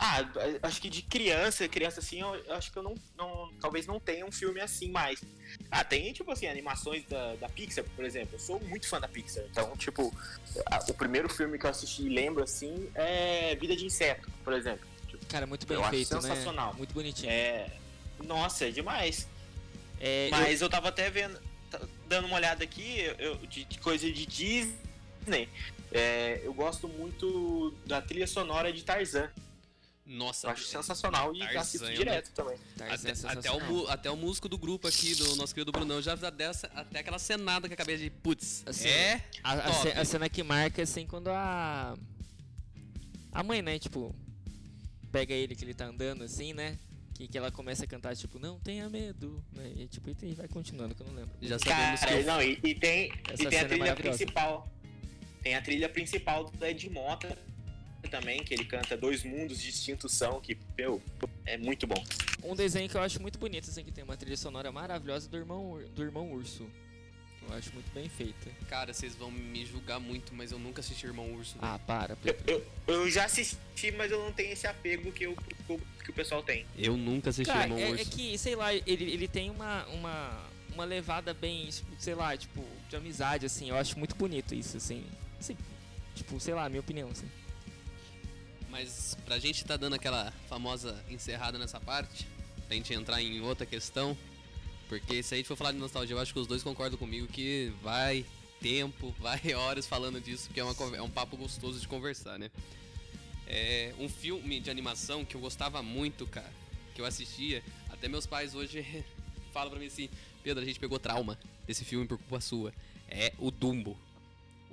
[0.00, 0.18] Ah,
[0.64, 3.52] acho que de criança, criança assim, eu, eu acho que eu não, não.
[3.60, 5.22] Talvez não tenha um filme assim mais.
[5.70, 8.34] Ah, tem, tipo assim, animações da, da Pixar, por exemplo.
[8.34, 9.44] Eu sou muito fã da Pixar.
[9.48, 10.12] Então, tipo,
[10.66, 14.52] a- o primeiro filme que eu assisti e lembro assim é Vida de Inseto, por
[14.54, 14.84] exemplo.
[15.28, 16.72] Cara, muito bem Eu acho feito, sensacional.
[16.72, 16.78] né?
[16.78, 17.30] Muito bonitinho.
[17.30, 17.70] É.
[18.24, 19.28] Nossa, é demais.
[20.00, 21.40] É, eu- Mas eu tava até vendo,
[21.70, 24.74] tá- dando uma olhada aqui, eu, de, de coisa de Disney.
[25.92, 29.30] É, eu gosto muito da trilha sonora de Tarzan.
[30.06, 31.94] Nossa, Eu acho sensacional e Tarzan, assisto né?
[31.94, 32.58] direto também.
[32.76, 36.02] Tarzan é Até, até, o, até o músico do grupo aqui, do nosso querido Brunão,
[36.02, 38.10] já dessa, até aquela cenada que eu acabei de.
[38.10, 39.24] Putz, Assim, é.
[39.42, 41.96] A, a a cena que marca, assim, quando a.
[43.32, 44.14] A mãe, né, tipo.
[45.10, 46.76] Pega ele que ele tá andando, assim, né?
[47.14, 49.42] Que, que ela começa a cantar, tipo, não tenha medo.
[49.52, 49.72] Né?
[49.76, 51.30] E, tipo, e vai continuando, que eu não lembro.
[51.40, 52.24] Já sabemos Cara, que.
[52.24, 54.73] não, e, e tem, Essa e tem a é trilha principal.
[55.44, 57.36] Tem a trilha principal do Ed Mota
[58.10, 61.02] também, que ele canta Dois Mundos Distintos São, que, meu,
[61.44, 62.02] é muito bom.
[62.42, 65.36] Um desenho que eu acho muito bonito, assim, que tem uma trilha sonora maravilhosa do
[65.36, 66.66] irmão, do irmão Urso.
[67.46, 68.50] Eu acho muito bem feita.
[68.70, 71.58] Cara, vocês vão me julgar muito, mas eu nunca assisti Irmão Urso.
[71.58, 71.72] velho.
[71.74, 75.36] Ah, para, Eu, eu, eu já assisti, mas eu não tenho esse apego que, eu,
[75.36, 76.64] que, o- que o pessoal tem.
[76.78, 78.10] Eu nunca assisti Cara, Irmão é, é Urso.
[78.12, 82.96] que, sei lá, ele, ele tem uma, uma, uma levada bem, sei lá, tipo, de
[82.96, 83.68] amizade, assim.
[83.68, 85.04] Eu acho muito bonito isso, assim.
[85.38, 85.56] Assim,
[86.14, 87.28] tipo, sei lá, minha opinião, assim.
[88.70, 92.26] Mas pra gente tá dando aquela famosa encerrada nessa parte,
[92.66, 94.16] pra gente entrar em outra questão,
[94.88, 97.26] porque se a gente for falar de nostalgia, eu acho que os dois concordam comigo
[97.26, 98.24] que vai
[98.60, 102.50] tempo, vai horas falando disso, porque é, uma, é um papo gostoso de conversar, né?
[103.46, 106.52] É um filme de animação que eu gostava muito, cara,
[106.94, 108.84] que eu assistia, até meus pais hoje
[109.52, 110.08] falam pra mim assim,
[110.42, 112.72] Pedro, a gente pegou trauma desse filme por culpa sua.
[113.08, 113.96] É o Dumbo.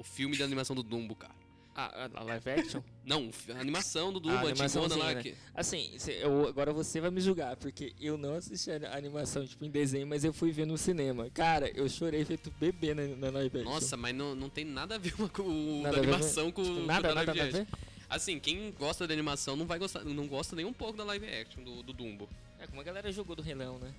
[0.02, 1.34] O filme de animação do Dumbo, cara.
[1.76, 2.82] Ah, a live action?
[3.06, 5.14] Não, a animação do Ah, Dumbo, a a antigona animaçãozinha, lá.
[5.14, 5.22] né?
[5.22, 5.36] Que...
[5.54, 9.70] Assim, eu, agora você vai me julgar, porque eu não assisti a animação, tipo, em
[9.70, 11.30] desenho, mas eu fui ver no cinema.
[11.34, 13.72] Cara, eu chorei feito bebê na, na live action.
[13.74, 16.10] Nossa, mas não, não tem nada a ver uma com o Nada da a ver,
[16.14, 17.78] animação com, Tipo, com nada, da nada, live nada a action.
[17.78, 17.88] ver?
[18.10, 21.26] Assim, quem gosta da animação não vai gostar, não gosta nem um pouco da live
[21.26, 22.28] action do, do Dumbo.
[22.60, 23.94] É como a galera jogou do Rei Leão, né?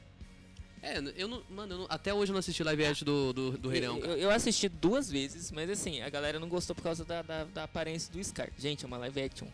[0.82, 1.42] É, eu não.
[1.48, 3.98] Mano, eu não- até hoje eu não assisti live action do, do, do Rei Leão,
[3.98, 7.44] eu, eu assisti duas vezes, mas assim, a galera não gostou por causa da, da,
[7.44, 8.50] da aparência do Scar.
[8.58, 9.46] Gente, é uma live action.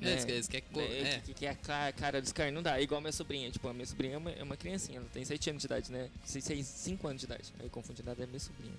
[0.00, 0.10] É, né?
[0.12, 1.20] eles querem- eles querem co- É, é.
[1.24, 2.78] Que, que é a ca- cara do Scar, não dá.
[2.78, 3.50] É igual a minha sobrinha.
[3.50, 5.90] Tipo, a minha sobrinha é uma, é uma criancinha, ela tem 7 anos de idade,
[5.90, 6.08] né?
[6.24, 7.52] 5 anos de idade.
[7.60, 8.74] Aí confundi nada, é minha sobrinha.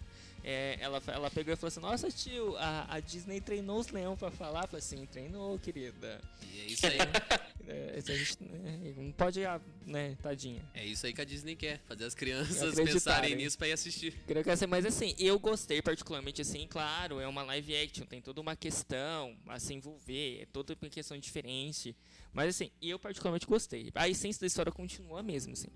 [0.47, 4.15] É, ela, ela pegou e falou assim: Nossa, tio, a, a Disney treinou os leão
[4.15, 4.65] pra falar.
[4.65, 6.21] Eu falei assim: Treinou, querida.
[6.53, 6.97] E é isso aí.
[7.67, 10.61] É, a gente né, não pode, ah, né, tadinha.
[10.75, 11.81] é isso aí que a Disney quer.
[11.87, 14.13] Fazer as crianças pensarem nisso pra ir assistir.
[14.45, 18.55] Essa, mas assim, eu gostei particularmente assim, claro, é uma live action, tem toda uma
[18.55, 21.95] questão a se envolver, é toda uma questão diferente.
[22.31, 23.91] Mas assim, eu particularmente gostei.
[23.95, 25.69] A essência da história continua a mesma, assim.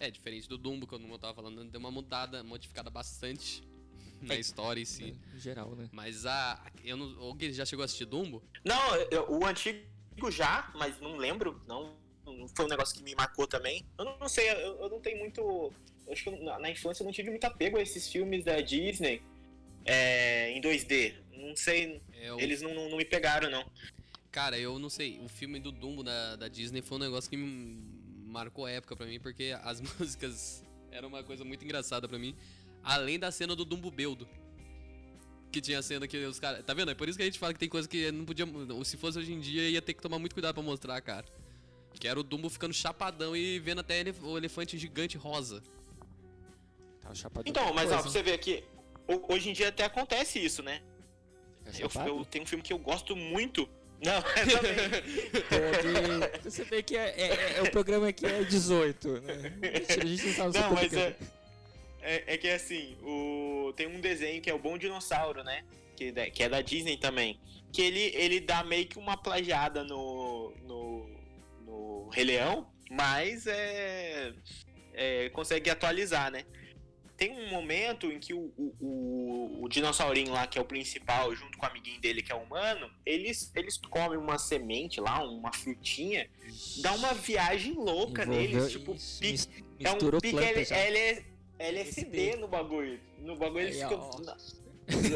[0.00, 3.62] É, diferente do Dumbo, que eu tava falando, deu uma mudada, modificada bastante
[4.20, 4.40] na É.
[4.40, 5.04] história em si.
[5.12, 5.88] né, Em geral, né?
[5.92, 6.62] Mas a.
[6.84, 7.28] Eu não.
[7.30, 8.42] O Gui já chegou a assistir Dumbo?
[8.64, 9.80] Não, eu- o antigo
[10.30, 11.60] já, mas não lembro.
[11.66, 13.84] Não, não foi um negócio que me marcou também.
[13.98, 15.40] Eu não, não sei, eu, eu não tenho muito.
[15.40, 18.44] eu Acho que eu- na, na infância eu não tive muito apego a esses filmes
[18.44, 19.22] da Disney
[19.84, 21.14] é, em 2D.
[21.32, 23.64] Não sei, É o eles não, não, não me pegaram, não.
[24.30, 25.18] Cara, eu não sei.
[25.20, 27.80] O filme do Dumbo da, da Disney foi um negócio que me
[28.26, 32.36] marcou a época pra mim, porque as músicas eram uma coisa muito engraçada pra mim.
[32.82, 34.28] Além da cena do Dumbo Beldo.
[35.52, 36.64] Que tinha a cena que os caras.
[36.64, 36.90] Tá vendo?
[36.90, 38.46] É por isso que a gente fala que tem coisa que não podia.
[38.46, 41.26] ou Se fosse hoje em dia, ia ter que tomar muito cuidado pra mostrar, cara.
[41.98, 45.60] Que era o Dumbo ficando chapadão e vendo até ele- o elefante gigante rosa.
[47.02, 47.10] Tá
[47.44, 48.62] Então, mas ó, pra coisa, você ver aqui,
[49.08, 50.80] ho- hoje em dia até acontece isso, né?
[51.66, 53.68] Fica Eu, eu tenho um filme que eu gosto muito,
[54.04, 54.22] Não, eu
[55.42, 56.20] também.
[56.20, 59.52] Pode perceber que é, é, é- o programa aqui é 18, né?
[60.00, 61.16] A gente não sabe Não, mas é,
[62.02, 65.64] é, é que assim, o, tem um desenho que é o Bom Dinossauro, né?
[65.96, 67.38] Que, da- que é da Disney também.
[67.72, 71.10] Que ele, ele dá meio que uma plagiada no, no,
[71.64, 74.32] no Rei Leão, mas é,
[74.94, 76.44] é, consegue atualizar, né?
[77.16, 81.34] Tem um momento em que o, o, o, o dinossaurinho lá, que é o principal,
[81.36, 85.52] junto com o amiguinho dele, que é humano, eles, eles comem uma semente lá, uma
[85.52, 86.26] frutinha,
[86.80, 90.76] dá uma viagem louca Envolveu- neles, tipo, pique é um pique planta L- já.
[91.60, 92.98] LSD no bagulho.
[93.18, 94.10] No bagulho eles ficam.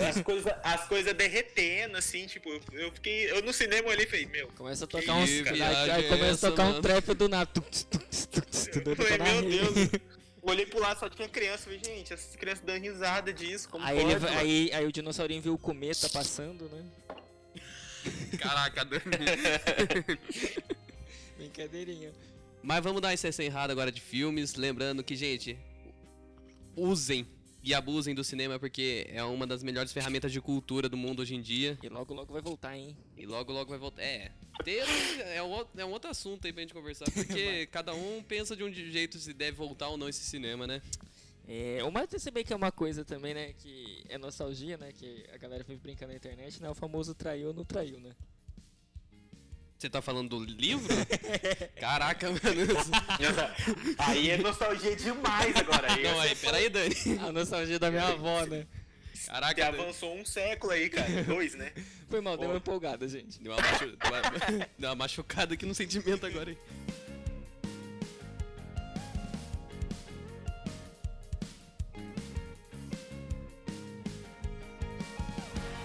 [0.08, 3.30] As coisas as coisas derretendo, assim, tipo, eu fiquei.
[3.30, 4.48] Eu no cinema ali e falei, meu.
[4.48, 5.30] Começa a tocar uns.
[5.30, 5.42] Aí,
[6.08, 6.82] começa essa, a tocar um mano?
[6.82, 7.24] trap do
[8.90, 9.72] Eu falei, meu rir.
[9.74, 9.90] Deus.
[10.42, 11.64] Olhei pro lado, só tinha criança.
[11.64, 13.68] Falei, gente, essas crianças dando risada disso.
[13.68, 16.84] Como Aí, pode, aí, aí o dinossaurinho viu o cometa passando, né?
[18.38, 18.84] Caraca.
[21.36, 22.12] Brincadeirinha.
[22.62, 25.58] Mas vamos dar uma exceção errada agora de filmes, lembrando que, gente,
[26.76, 27.26] usem
[27.62, 31.34] e abusem do cinema porque é uma das melhores ferramentas de cultura do mundo hoje
[31.34, 31.78] em dia.
[31.82, 32.96] E logo, logo vai voltar, hein?
[33.16, 34.02] E logo, logo vai voltar.
[34.02, 34.30] É,
[34.62, 34.84] ter
[35.32, 38.54] é um, outro- é um outro assunto aí pra gente conversar, porque cada um pensa
[38.54, 40.82] de um jeito se deve voltar ou não esse cinema, né?
[41.46, 43.52] É, o mais perceber que é uma coisa também, né?
[43.58, 44.92] Que é nostalgia, né?
[44.92, 46.70] Que a galera vive brincando na internet, né?
[46.70, 48.10] O famoso traiu ou não traiu, né?
[49.84, 50.88] Você tá falando do livro?
[51.78, 52.40] Caraca, mano.
[53.98, 55.92] Aí é nostalgia demais agora.
[55.92, 56.94] Aí Não, aí, peraí, Dani.
[57.20, 58.66] A nostalgia da minha avó, né?
[59.12, 59.82] Que Caraca, Dani.
[59.82, 61.22] avançou um século aí, cara.
[61.24, 61.70] Dois, né?
[62.08, 62.52] Foi mal, deu Pô.
[62.52, 63.38] uma empolgada, gente.
[63.42, 63.84] Deu uma, machu...
[63.84, 66.58] deu uma- deu uma machucada aqui no sentimento agora, hein?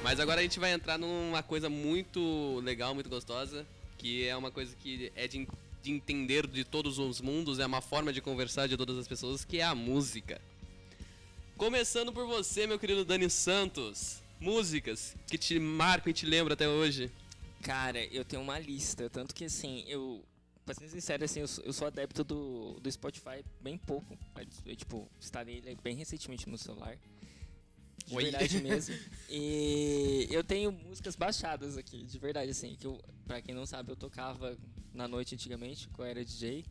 [0.04, 3.66] Mas agora a gente vai entrar numa coisa muito legal, muito gostosa,
[4.00, 5.48] que é uma coisa que é de,
[5.84, 9.44] de entender de todos os mundos, é uma forma de conversar de todas as pessoas,
[9.44, 10.42] que é a música.
[11.58, 14.24] Começando por você, meu querido Dani Santos.
[14.40, 17.12] Músicas que te marcam e te lembram até hoje.
[17.62, 20.24] Cara, eu tenho uma lista, tanto que assim, eu.
[20.66, 24.18] Pra ser sincero, assim, eu sou, eu sou adepto do, do Spotify bem pouco.
[24.66, 26.98] Eu, tipo, instalei ele bem recentemente no celular.
[28.06, 28.24] De Oi.
[28.24, 28.96] verdade mesmo.
[29.32, 32.76] E eu tenho músicas baixadas aqui, de verdade, assim.
[32.76, 34.58] Que eu, pra quem não sabe, eu tocava
[34.92, 36.66] na noite antigamente, quando eu era DJ.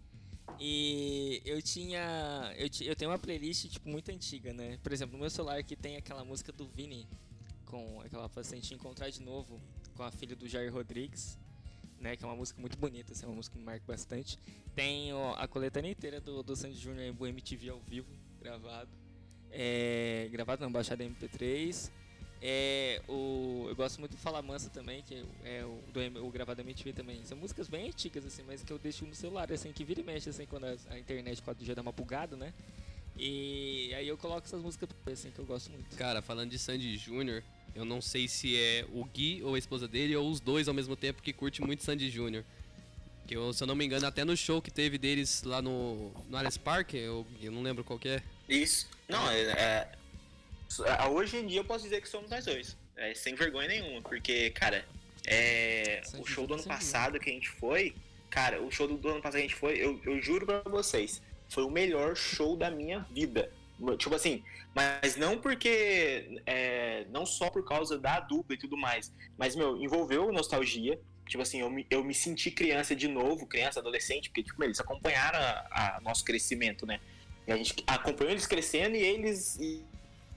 [0.59, 2.53] E eu tinha.
[2.57, 4.79] Eu, eu tenho uma playlist, tipo, muito antiga, né?
[4.83, 7.07] Por exemplo, no meu celular aqui tem aquela música do Vini,
[7.65, 9.61] com aquela paciente encontrar de novo
[9.95, 11.39] com a filha do Jair Rodrigues,
[12.01, 12.17] né?
[12.17, 14.39] Que é uma música muito bonita, assim, é uma música que me marca bastante.
[14.75, 18.09] Tem ó, a coletânea inteira do, do Sandy Júnior em MTV ao vivo,
[18.41, 18.91] gravado.
[19.53, 21.91] É, gravado não, baixado em MP3.
[22.41, 26.63] É, o, eu gosto muito do Fala Mansa também, que é o, do, o gravado
[26.63, 27.25] da MTV também.
[27.25, 30.05] São músicas bem antigas, assim, mas que eu deixo no celular, assim, que vira e
[30.05, 32.53] mexe, assim, quando a, a internet 4G dá uma bugada, né?
[33.19, 35.97] E aí eu coloco essas músicas, assim, que eu gosto muito.
[35.97, 37.43] Cara, falando de Sandy Júnior,
[37.75, 40.75] eu não sei se é o Gui ou a esposa dele ou os dois ao
[40.75, 42.45] mesmo tempo que curte muito Sandy Júnior.
[43.27, 46.13] Que eu, se eu não me engano, até no show que teve deles lá no,
[46.31, 48.23] no Alice Park, eu, eu não lembro qual que é.
[48.49, 48.89] Isso.
[49.09, 49.89] Não, é, é-
[50.87, 52.77] é, Hoje em dia eu posso dizer que somos nós dois.
[52.97, 54.03] É, sem vergonha nenhuma.
[54.03, 54.85] Porque, cara,
[55.27, 57.95] é, o show do ano passado que a gente foi.
[58.29, 60.61] Cara, o show do, do ano passado que a gente foi, eu, eu juro pra
[60.67, 63.51] vocês, foi o melhor show da minha vida.
[63.97, 64.43] Tipo assim,
[64.75, 66.41] mas não porque.
[66.45, 69.13] é, não só por causa da dupla e tudo mais.
[69.39, 71.01] Mas, meu, envolveu nostalgia.
[71.27, 74.81] Tipo assim, eu me, eu me senti criança de novo, criança, adolescente, porque, tipo, eles
[74.81, 77.01] acompanharam a, a nosso crescimento, né?
[77.49, 79.57] E a gente acompanhou eles crescendo e eles.
[79.59, 79.83] E,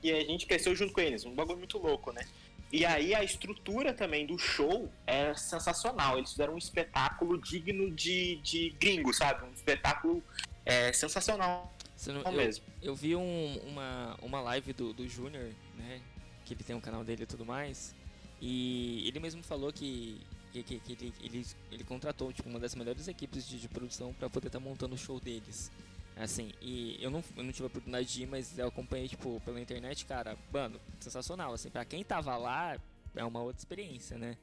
[0.02, 1.26] e a gente cresceu junto com eles.
[1.26, 2.26] Um bagulho muito louco, né?
[2.72, 6.18] E aí a estrutura também do show é sensacional.
[6.18, 9.46] Eles fizeram um espetáculo digno de, de gringo, sabe?
[9.46, 10.24] Um espetáculo
[10.66, 11.72] é, sensacional
[12.08, 12.66] não- eu, mesmo.
[12.82, 16.02] eu vi um- uma, uma live do, do Júnior, né?
[16.46, 17.94] Que ele tem um canal dele e tudo mais.
[18.42, 20.22] E ele mesmo falou que,
[20.54, 24.14] que, que- que ele, ele, ele contratou tipo, uma das melhores equipes de, de produção
[24.14, 25.70] para poder estar montando o show deles.
[26.16, 29.42] Assim, e eu não, eu não tive a oportunidade de ir, mas eu acompanhei, tipo,
[29.46, 32.78] pela internet, cara, mano, sensacional, assim, pra quem tava lá,
[33.16, 34.38] é uma outra experiência, né?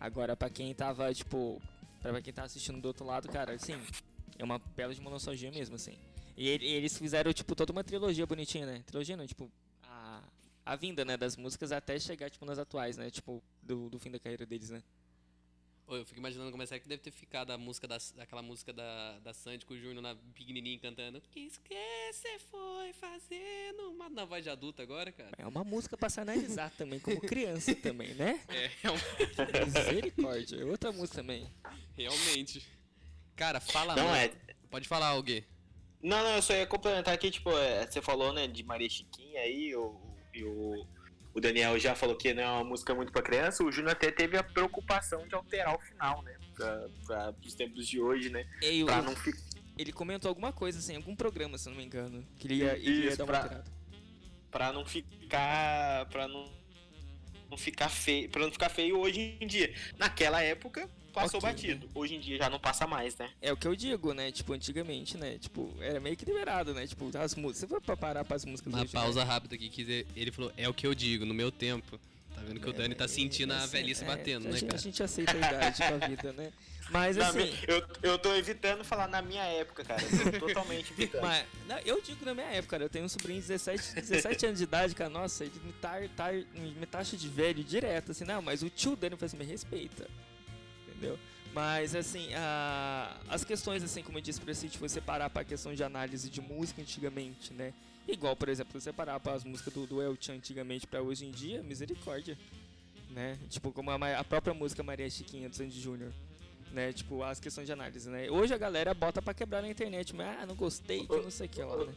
[0.00, 1.60] Agora, pra quem tava, tipo,
[2.00, 3.74] pra quem tá assistindo do outro lado, cara, assim,
[4.38, 5.10] é uma bela de uma
[5.52, 5.96] mesmo, assim.
[6.36, 8.82] E ele- eles fizeram, tipo, toda uma trilogia bonitinha, né?
[8.86, 9.50] Trilogia não, tipo,
[9.82, 10.22] a,
[10.64, 13.10] a vinda, né, das músicas até chegar, tipo, nas atuais, né?
[13.10, 14.82] Tipo, do, do fim da carreira deles, né?
[15.96, 19.18] Eu fico imaginando como é que deve ter ficado a música da, aquela música da,
[19.18, 21.20] da Sandy com o Júnior na pequenininha cantando.
[21.30, 25.30] Que esquece foi fazendo uma na voz de adulto agora, cara.
[25.36, 28.40] É uma música pra se analisar também, como criança também, né?
[28.48, 29.66] É, realmente.
[29.66, 30.60] Misericórdia.
[30.60, 31.46] É outra música também.
[31.96, 32.64] realmente.
[33.34, 34.32] Cara, fala Não, é.
[34.70, 35.44] Pode falar, alguém.
[36.02, 39.40] Não, não, eu só ia complementar aqui, tipo, é, você falou, né, de Maria Chiquinha
[39.40, 40.00] aí, o,
[40.32, 40.86] e o,
[41.34, 44.10] o Daniel já falou que não é uma música muito pra criança, o Júnior até
[44.10, 46.36] teve a preocupação de alterar o final, né,
[47.06, 49.38] pra, pros tempos de hoje, né, E o- pra não ficar...
[49.78, 52.26] ele comentou alguma coisa assim, algum programa, se eu não me engano.
[52.38, 53.70] Que ele ia, ele ia Isso, dar uma pra- alterada.
[54.50, 56.06] Pra não ficar...
[56.06, 56.50] pra não,
[57.48, 59.72] não ficar feio, pra não ficar feio hoje em dia.
[59.98, 61.50] Naquela época, passou Ok.
[61.50, 63.30] batido, hoje em dia já não passa mais, né.
[63.42, 64.30] É o que eu digo, né?
[64.32, 65.38] Tipo, antigamente, né?
[65.38, 66.86] Tipo, era meio que liberado, né?
[66.86, 67.58] Tipo, as músicas.
[67.58, 70.74] Você foi pra parar pras músicas Uma pausa rápida aqui, que ele falou, é o
[70.74, 71.98] que eu digo, no meu tempo.
[72.34, 74.66] Tá vendo que o Dani tá sentindo a assim, velhice é, batendo, a né, gente,
[74.66, 74.78] cara?
[74.78, 76.50] A gente aceita a idade com a vida, né?
[76.88, 77.38] Mas Na assim.
[77.38, 81.20] mi- eu, eu tô evitando falar na minha época, cara, eu tô totalmente evitando.
[81.22, 84.46] Mas, não, eu digo na minha época, cara, eu tenho um sobrinho de 17, 17
[84.46, 88.24] anos de idade, cara, nossa, ele me, tar, tar, me taxa de velho direto, assim,
[88.24, 90.08] não, mas o tio Dani faz me respeita,
[91.00, 91.18] entendeu?
[91.52, 95.42] Mas, assim, a, as questões, assim, como eu disse pra você, tipo, você parar pra
[95.42, 97.72] questão de análise de música antigamente, né?
[98.06, 101.26] Igual, por exemplo, você parar para as músicas do, do El Chan antigamente pra hoje
[101.26, 102.38] em dia, misericórdia,
[103.10, 103.36] né?
[103.48, 106.12] Tipo, como a, a própria música Maria Chiquinha do Sandy Júnior.
[106.72, 108.30] Né, tipo, as questões de análise, né?
[108.30, 111.46] Hoje a galera bota pra quebrar na internet, mas ah, não gostei, que não sei
[111.46, 111.92] o que lá, né?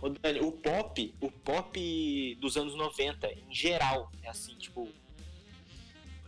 [0.00, 4.88] Ô, Dani, o pop, o pop dos anos 90, em geral, é assim, tipo.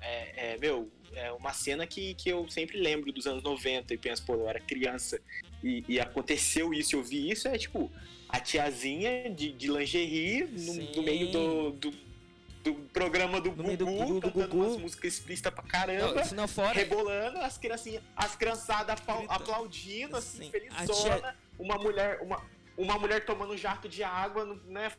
[0.01, 3.99] É, é, meu, é uma cena que, que eu sempre lembro dos anos 90 e
[3.99, 5.21] penso, pô, eu era criança
[5.63, 7.91] e, e aconteceu isso, eu vi isso, é tipo,
[8.29, 11.91] a tiazinha de, de lingerie no, no meio do, do,
[12.65, 14.65] do programa do No meio do Gugu, Gugu, do cantando Gugu.
[14.69, 16.21] umas músicas explícitas pra Não, caramba.
[16.23, 16.73] isso não fora.
[16.79, 20.87] Rebolando, as criancinhas, as criançadas aplaudindo, assim, Sim, felizona.
[21.21, 22.43] tia- Uma mulher, uma,
[22.77, 24.93] uma mulher tomando um jato de água, né?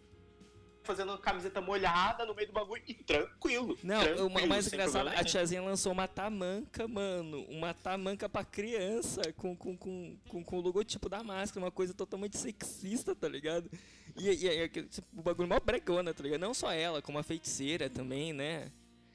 [0.83, 3.77] Fazendo camiseta molhada no meio do bagulho e tranquilo.
[3.83, 7.45] Não, tranquilo, o mais engraçado, a tiazinha lançou uma tamanca, mano.
[7.49, 11.93] Uma tamanca pra criança com, com, com, com, com o logotipo da máscara, uma coisa
[11.93, 13.69] totalmente sexista, tá ligado?
[14.17, 16.41] E, e, e tipo, o bagulho mó bregona, tá ligado?
[16.41, 18.71] Não só ela, como a feiticeira também, né?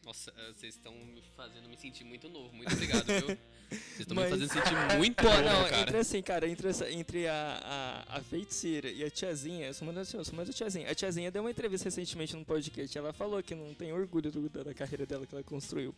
[0.07, 2.55] Nossa, eh, vocês estão me fazendo me sentir muito novo.
[2.55, 3.37] Muito obrigado, viu?
[3.69, 5.81] Vocês estão me Mas- fazendo sentir muito Pô, novo, não, cara.
[5.83, 9.93] entre assim, cara, entre, essa, entre a, a, a feiticeira e a tiazinha, eu sou
[9.93, 10.89] mais, eu sou mais a tiazinha.
[10.89, 14.49] A tiazinha deu uma entrevista recentemente num podcast, ela falou que não tem orgulho do-
[14.49, 15.93] da, da carreira dela que ela construiu.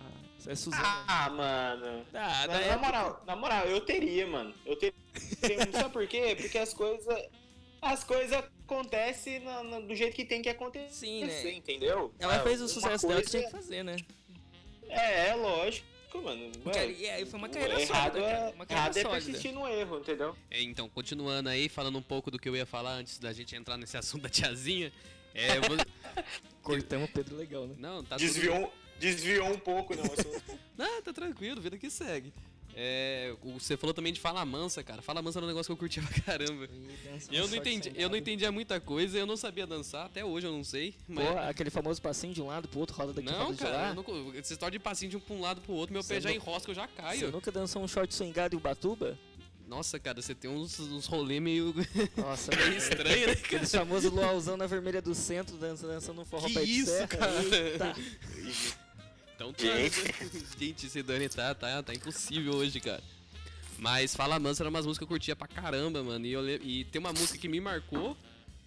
[0.00, 0.82] Ah, é Suzana.
[1.06, 2.06] Ah, mano.
[2.14, 4.54] Ah, Na, na época- moral, na moral, eu teria, mano.
[4.64, 4.94] Eu teria.
[5.70, 6.34] Sabe por quê?
[6.40, 7.06] Porque as coisas.
[7.84, 8.32] As coisas
[8.64, 11.52] acontecem na- na- do jeito que tem que acontecer, Sim, né?
[11.52, 12.12] entendeu?
[12.18, 13.96] Ela Ah, fez o sucesso dela que tinha que fazer, né?
[14.88, 15.86] É, é lógico,
[16.22, 16.50] mano.
[16.64, 19.24] Cara, e aí foi uma carreira errado sólida, cara, É, uma carreira errado é sólida.
[19.26, 20.36] persistir no erro, entendeu?
[20.50, 23.54] É, então, continuando aí, falando um pouco do que eu ia falar antes da gente
[23.54, 24.90] entrar nesse assunto da tiazinha.
[25.34, 25.76] É, eu vou...
[26.62, 27.74] Cortamos o Pedro legal, né?
[27.78, 30.04] Não, tá desviou, desviou um pouco, não.
[30.04, 30.40] assunto.
[30.46, 30.58] tudo...
[30.78, 32.32] Não, tá tranquilo, vida que segue.
[32.76, 35.00] É, você falou também de Fala Mansa, cara.
[35.00, 36.68] Fala Mansa era um negócio que eu curtia pra caramba.
[37.30, 40.52] Eu não entendi, eu não entendia muita coisa, eu não sabia dançar, até hoje eu
[40.52, 40.94] não sei.
[41.08, 41.26] Mas...
[41.28, 43.76] Pô, aquele famoso passinho de um lado pro outro, roda daqui, não, roda de cara,
[43.76, 43.88] lá.
[43.90, 46.14] eu nunca, essa história de passinho de um pra um lado pro outro, meu Você
[46.14, 47.30] pé já nu- enrosca, eu já Você caio.
[47.30, 49.18] nunca dançou um short swingado em Ubatuba?
[49.66, 51.74] Nossa, cara, você tem uns, uns rolê meio,
[52.18, 53.46] Nossa, meio estranho, né, cara?
[53.46, 56.90] Aquele famoso luauzão na vermelha do centro, dança, dançando um forró Que pé de isso,
[56.90, 57.06] serra.
[57.08, 57.32] cara?
[57.42, 57.94] Eita.
[59.34, 59.64] Então tá.
[59.64, 59.96] Gente.
[60.58, 63.02] Gente, esse Dani tá, tá, tá impossível hoje, cara.
[63.78, 66.24] Mas Fala Mansa era umas músicas que eu curtia pra caramba, mano.
[66.24, 68.16] E, eu, e tem uma música que me marcou,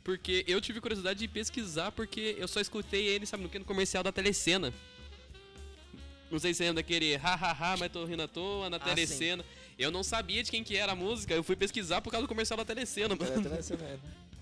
[0.03, 3.57] porque eu tive curiosidade de pesquisar, porque eu só escutei ele, sabe, no que?
[3.57, 4.73] No comercial da Telecena.
[6.29, 8.75] Não sei se você lembra daquele ha ha ha, mas tô rindo à toa, na
[8.75, 9.45] Ah, Telecena.
[9.79, 12.27] Eu não sabia de quem que era a música, eu fui pesquisar por causa do
[12.27, 13.41] comercial da Telecena, mano.
[13.43, 13.87] tradicional.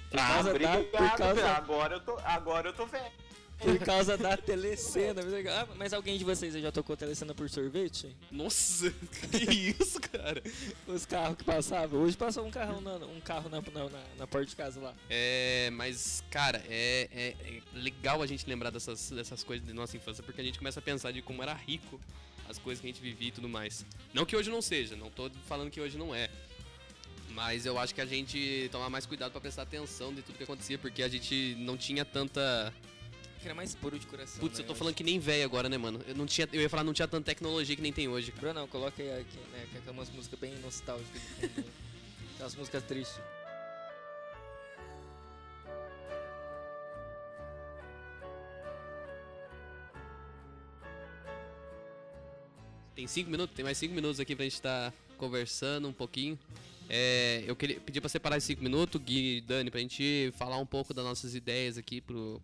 [0.10, 1.48] Por Ah, causa da, obrigado, por causa, velho.
[1.48, 3.12] Agora eu tô, agora eu tô velho.
[3.58, 5.22] Por causa da telecena.
[5.52, 8.16] Ah, mas alguém de vocês já tocou telecena por sorvete?
[8.32, 8.92] Nossa,
[9.32, 10.42] que isso, cara?
[10.88, 12.02] Os carros que passavam.
[12.02, 14.94] Hoje passou um carrão na, um carro na, na, na, porta de casa lá.
[15.10, 19.96] É, mas, cara, é, é- é legal a gente lembrar dessas, dessas coisas de nossa
[19.96, 22.00] infância, porque a gente começa a pensar de como era rico
[22.48, 23.86] as coisas que a gente vivia e tudo mais.
[24.14, 26.30] Não que hoje não seja, não tô falando que hoje não é.
[27.30, 30.44] Mas eu acho que a gente tomar mais cuidado pra prestar atenção de tudo que
[30.44, 32.74] acontecia, porque a gente não tinha tanta.
[33.46, 34.40] Que era mais puro de coração.
[34.40, 34.80] Putz, né, eu tô acho.
[34.80, 36.02] falando que nem velho agora, né, mano?
[36.08, 38.32] Eu, não tinha, eu ia falar, não tinha tanta tecnologia que nem tem hoje.
[38.32, 38.42] cara.
[38.42, 39.68] Brunão, coloca aí aqui, né?
[39.72, 41.22] Que é umas músicas bem nostálgicas.
[41.40, 41.64] né?
[42.34, 43.22] Aquelas músicas tristes.
[52.96, 53.56] Tem cinco minutos?
[53.56, 56.40] Tem mais cinco minutos aqui pra gente estar tá conversando um pouquinho.
[56.90, 60.58] É, eu queria pedir pra separar esses cinco minutos, Gui e Dani, pra gente falar
[60.58, 62.42] um pouco das nossas ideias aqui pro,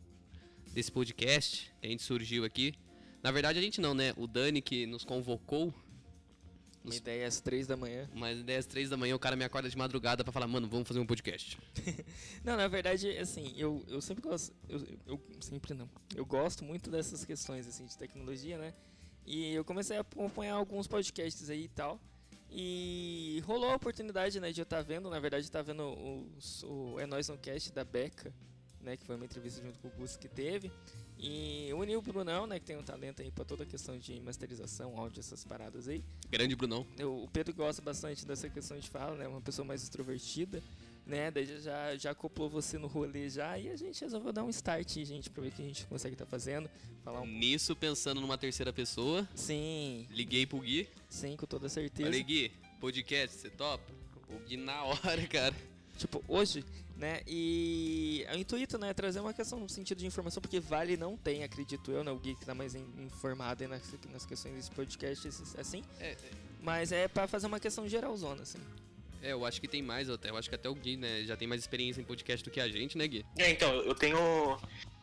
[0.74, 2.74] desse podcast que a gente surgiu aqui.
[3.22, 4.14] Na verdade, a gente não, né?
[4.18, 5.74] O Dani que nos convocou.
[6.84, 8.10] Uma ideia às três da manhã.
[8.12, 10.68] Uma ideia às três da manhã, o cara me acorda de madrugada pra falar, mano,
[10.68, 11.60] vamos fazer um podcast.
[12.44, 14.52] não, na verdade, assim, eu, eu sempre gosto.
[14.68, 15.88] Eu, eu sempre não.
[16.16, 18.74] Eu gosto muito dessas questões assim, de tecnologia, né?
[19.26, 22.00] E eu comecei a acompanhar alguns podcasts aí e tal.
[22.50, 25.84] E rolou a oportunidade, né, de eu estar tá vendo, na verdade, estar tá vendo
[25.84, 26.28] o,
[26.66, 28.34] o É Nós No Cast da Beca,
[28.84, 30.72] né, que foi uma entrevista junto com o Gus que teve.
[31.18, 34.20] E uniu o Brunão, né, que tem um talento aí para toda a questão de
[34.22, 36.04] masterização, áudio, essas paradas aí.
[36.30, 36.86] Grande Brunão.
[37.00, 40.64] O Pedro gosta bastante dessa questão de fala, né, uma pessoa mais extrovertida
[41.06, 41.32] né?
[41.32, 44.90] Daí já, já acoplou você no rolê já e a gente resolveu dar um start,
[45.04, 46.70] gente, pra ver o que a gente consegue estar tá fazendo.
[47.04, 47.28] Falar um...
[47.28, 49.28] Nisso, pensando numa terceira pessoa.
[49.36, 50.08] Sim.
[50.10, 50.88] Liguei pro Gui.
[51.10, 52.10] Sim, com toda certeza.
[52.10, 53.92] Falei, Gui, podcast, você topa?
[54.30, 55.56] O Gui na hora, cara.
[56.02, 56.66] Tipo, hoje,
[56.98, 57.22] né?
[57.28, 61.16] E o intuito, né, é trazer uma questão no sentido de informação, porque Vale não
[61.16, 62.10] tem, acredito eu, né?
[62.10, 65.28] O Gui que tá mais informado nas, nas questões desse podcast,
[65.60, 65.84] assim.
[66.00, 66.18] É, é.
[66.60, 68.58] Mas é para fazer uma questão geralzona, assim.
[69.22, 70.32] É, eu acho que tem mais até.
[70.32, 72.60] Eu acho que até o Gui, né, já tem mais experiência em podcast do que
[72.60, 73.24] a gente, né, Gui?
[73.38, 74.18] É, então, eu tenho.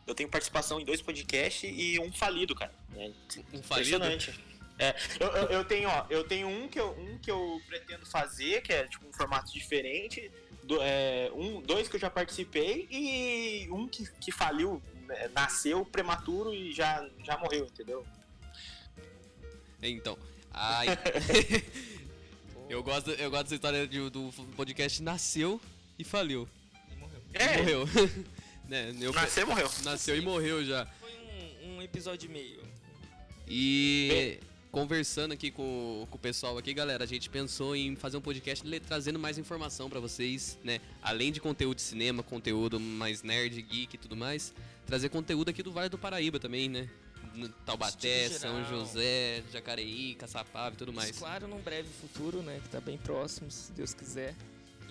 [0.05, 2.73] Eu tenho participação em dois podcasts e um falido, cara.
[2.93, 3.09] É
[3.53, 3.95] um falido?
[3.95, 4.37] Impressionante.
[4.77, 8.05] É, eu, eu, eu, tenho, ó, eu tenho um que eu, um que eu pretendo
[8.05, 10.31] fazer, que é tipo um formato diferente.
[10.69, 15.83] Do, é, um, dois que eu já participei e um que, que faliu, né, nasceu
[15.83, 18.05] prematuro e já, já morreu, entendeu?
[19.81, 20.15] Então.
[20.53, 20.85] Ai.
[22.69, 25.59] Eu gosto, eu gosto dessa história de, do podcast nasceu
[25.97, 26.47] e faliu.
[26.91, 27.21] E morreu.
[27.33, 27.55] É.
[27.55, 27.89] E morreu.
[28.69, 29.71] né, eu, nasceu e morreu.
[29.83, 30.85] Nasceu e morreu já.
[30.85, 31.11] Foi
[31.63, 32.63] um, um episódio e meio.
[33.47, 34.39] E
[34.71, 38.63] conversando aqui com, com o pessoal aqui, galera, a gente pensou em fazer um podcast
[38.81, 40.79] trazendo mais informação para vocês, né?
[41.01, 44.53] Além de conteúdo de cinema, conteúdo mais nerd, geek e tudo mais,
[44.85, 46.89] trazer conteúdo aqui do Vale do Paraíba também, né?
[47.65, 51.11] Taubaté, São José, Jacareí, Caçapava e tudo mais.
[51.11, 52.59] Isso, claro, num breve futuro, né?
[52.61, 54.35] Que tá bem próximo, se Deus quiser.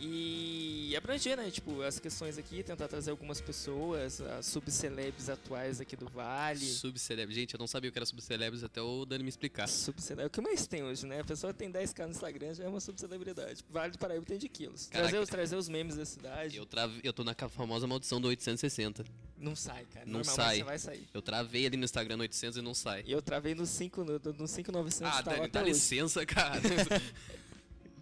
[0.01, 5.96] E abranger, né, tipo, as questões aqui, tentar trazer algumas pessoas, as subcelebres atuais aqui
[5.96, 6.64] do Vale.
[6.64, 9.68] Subcelebres, gente, eu não sabia o que era subcelebres até o Dani me explicar.
[9.68, 11.20] Subcelebres, o que mais tem hoje, né?
[11.20, 13.64] A pessoa tem 10k no Instagram, já é uma subcelebridade.
[13.70, 14.86] Vale do Paraíba tem de quilos.
[14.86, 16.57] Trazer os, trazer os memes da cidade.
[16.57, 19.05] Eu, trave, eu tô na famosa maldição do 860.
[19.36, 20.07] Não sai, cara.
[20.07, 20.62] Não sai.
[20.62, 21.09] vai sair.
[21.14, 23.05] Eu travei ali no Instagram no 800 e não sai.
[23.07, 25.18] Eu travei no 5, no, no 5900.
[25.18, 26.61] Ah, Dani, dá licença, cara.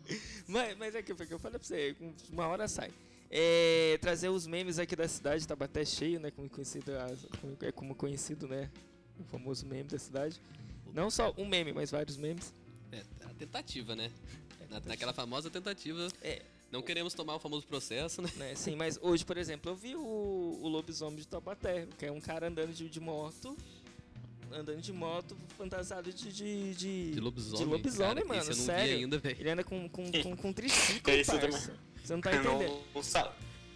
[0.47, 1.97] mas, mas é que eu falei pra você,
[2.31, 2.91] uma hora sai.
[3.31, 6.31] É, trazer os memes aqui da cidade, Tabaté cheio, né?
[6.31, 6.93] Como conhecido,
[7.61, 8.71] é como conhecido, né?
[9.19, 10.41] O famoso meme da cidade.
[10.93, 12.55] Não só um meme, mas vários memes.
[12.93, 14.11] É, a tentativa, né?
[14.71, 16.09] Na, naquela famosa tentativa.
[16.23, 16.43] É.
[16.71, 18.31] Não queremos tomar o famoso processo, né?
[18.37, 18.55] né?
[18.55, 22.21] Sim, mas hoje, por exemplo, eu vi o, o lobisomem de Tabaté, que é um
[22.21, 23.57] cara andando de, de moto
[24.53, 26.33] andando de moto fantasiado de.
[26.33, 27.59] De, de, de lobisomem.
[27.59, 28.41] De lobisomem, cara, mano.
[28.41, 28.97] Esse eu não sério.
[28.97, 31.75] Vi ainda, Ele anda com, com, com, com triciclo, é parça.
[32.03, 32.61] Você não tá entendendo.
[32.95, 33.33] Não, não,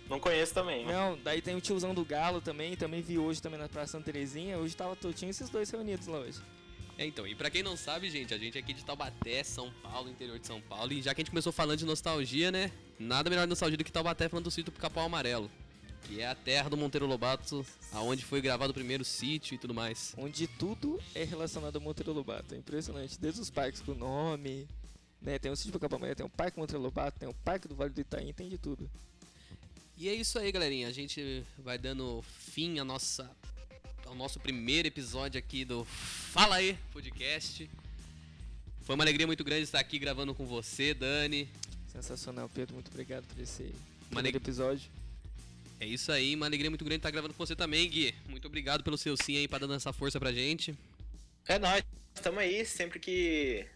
[0.08, 0.84] não conheço também.
[0.84, 0.92] Né?
[0.92, 2.76] Não, daí tem o tiozão do Galo também.
[2.76, 4.58] Também vi hoje também na Praça Santa Terezinha.
[4.58, 6.40] Hoje tava, tinha esses dois reunidos lá hoje.
[6.98, 9.72] É, então, e pra quem não sabe, gente, a gente é aqui de Taubaté, São
[9.82, 10.92] Paulo, interior de São Paulo.
[10.92, 12.70] E já que a gente começou falando de nostalgia, né?
[12.98, 15.50] Nada melhor de nostalgia do que Taubaté falando do sítio Capão Amarelo
[16.04, 19.74] que é a terra do Monteiro Lobato, aonde foi gravado o primeiro sítio e tudo
[19.74, 20.14] mais.
[20.16, 23.18] Onde tudo é relacionado ao Monteiro Lobato, é impressionante.
[23.18, 24.66] Desde os parques com o nome,
[25.20, 25.38] né?
[25.38, 28.00] Tem o sítio Pacapamé, tem o Parque Monteiro Lobato, tem o Parque do Vale do
[28.00, 28.90] Itaim, tem de tudo.
[29.96, 30.88] E é isso aí, galerinha.
[30.88, 33.30] A gente vai dando fim a nossa,
[34.06, 37.70] ao nosso primeiro episódio aqui do Fala aí Podcast.
[38.82, 41.48] Foi uma alegria muito grande estar aqui gravando com você, Dani.
[41.92, 42.74] Sensacional, Pedro.
[42.74, 43.74] Muito obrigado por esse
[44.08, 44.99] primeiro episódio.
[45.80, 48.14] É isso aí, uma alegria muito grande estar gravando com você também, Gui.
[48.28, 50.76] Muito obrigado pelo seu sim aí para dar essa força pra gente.
[51.48, 51.82] É nóis,
[52.14, 53.66] estamos aí, sempre que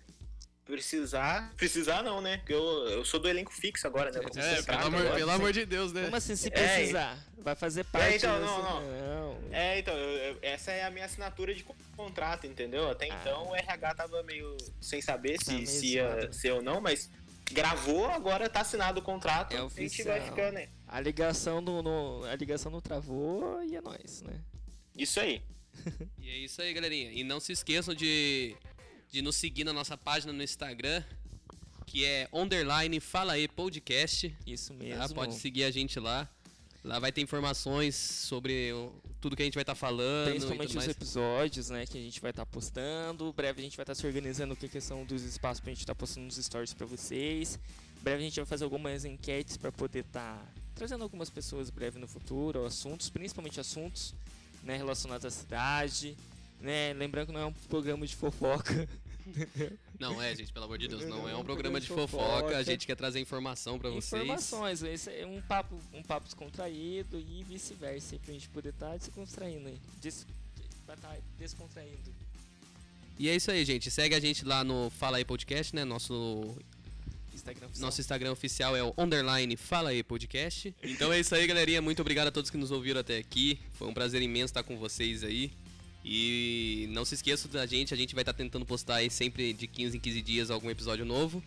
[0.67, 1.51] precisar.
[1.57, 2.37] Precisar não, né?
[2.37, 4.21] Porque eu, eu sou do elenco fixo agora, né?
[4.21, 6.05] Como é, pelo, amor, pelo amor de Deus, né?
[6.05, 7.19] Como assim se precisar?
[7.39, 8.81] É, Vai fazer parte é, então, não, não.
[8.83, 9.39] não.
[9.51, 11.65] É, então, eu, eu, essa é a minha assinatura de
[11.97, 12.91] contrato, entendeu?
[12.91, 13.19] Até ah.
[13.21, 17.11] então o RH tava meio sem saber tá se, se ia ser ou não, mas
[17.51, 19.55] gravou, agora tá assinado o contrato.
[19.55, 20.13] É oficial.
[20.13, 20.69] A gente vai ficando, né?
[20.95, 24.41] A ligação no, no, a ligação não travou e é nóis, né?
[24.97, 25.43] Isso aí.
[26.23, 27.11] e é isso aí, galerinha.
[27.11, 28.55] E não se esqueçam de,
[29.11, 31.03] de nos seguir na nossa página no Instagram,
[31.85, 34.33] que é underline Fala aí Podcast.
[34.47, 34.79] Isso tá?
[34.85, 35.09] mesmo.
[35.09, 35.15] Tá?
[35.17, 36.29] Pode seguir a gente lá.
[36.85, 40.29] Lá vai ter informações sobre o- tudo que a gente vai estar falando.
[40.29, 40.97] e Principalmente tudo os mais.
[40.97, 43.33] episódios, né, que a gente vai estar postando.
[43.33, 45.95] Breve a gente vai estar se organizando com a questão dos espaços pra gente estar
[45.97, 47.59] postando nos stories pra vocês.
[48.01, 52.09] Breve a gente vai fazer algumas enquetes pra poder estar trazendo algumas pessoas breve no
[52.09, 54.15] futuro, ou assuntos, principalmente assuntos,
[54.63, 56.17] né, relacionados à cidade,
[56.61, 56.93] né?
[56.95, 58.89] Lembrando que não é um programa de fofoca.
[59.99, 62.25] Não é, gente, pelo amor de Deus, não é É um programa de de fofoca.
[62.25, 62.65] A fofoca.
[62.65, 64.23] gente quer trazer informação pra vocês.
[64.23, 69.69] Informações, esse é um papo, um papo descontraído e vice-versa, pra gente poder estar descontraindo
[69.69, 69.79] aí.
[70.03, 70.27] Des,
[70.87, 72.13] estar descontraindo.
[73.19, 73.91] E é isso aí, gente.
[73.91, 75.85] Segue a gente lá no Fala aí Podcast, né?
[75.85, 76.55] Nosso
[77.35, 77.69] Instagram.
[77.79, 80.75] Nosso Instagram oficial é o underline Fala aí Podcast.
[80.83, 81.83] Então é isso aí, galerinha.
[81.83, 83.59] Muito obrigado a todos que nos ouviram até aqui.
[83.75, 85.53] Foi um prazer imenso estar com vocês aí.
[86.05, 89.67] E não se esqueçam da gente, a gente vai estar tentando postar aí sempre de
[89.67, 91.43] 15 em 15 dias algum episódio novo.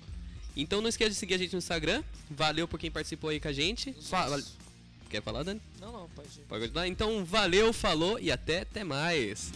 [0.56, 2.04] Então não esqueça de seguir a gente no Instagram.
[2.30, 3.96] Valeu por quem participou aí com a gente.
[5.10, 5.62] Quer falar, Dani?
[5.80, 6.42] Não, não, pode ir.
[6.50, 6.88] Pode continuar?
[6.88, 9.52] Então valeu, falou e até, até mais.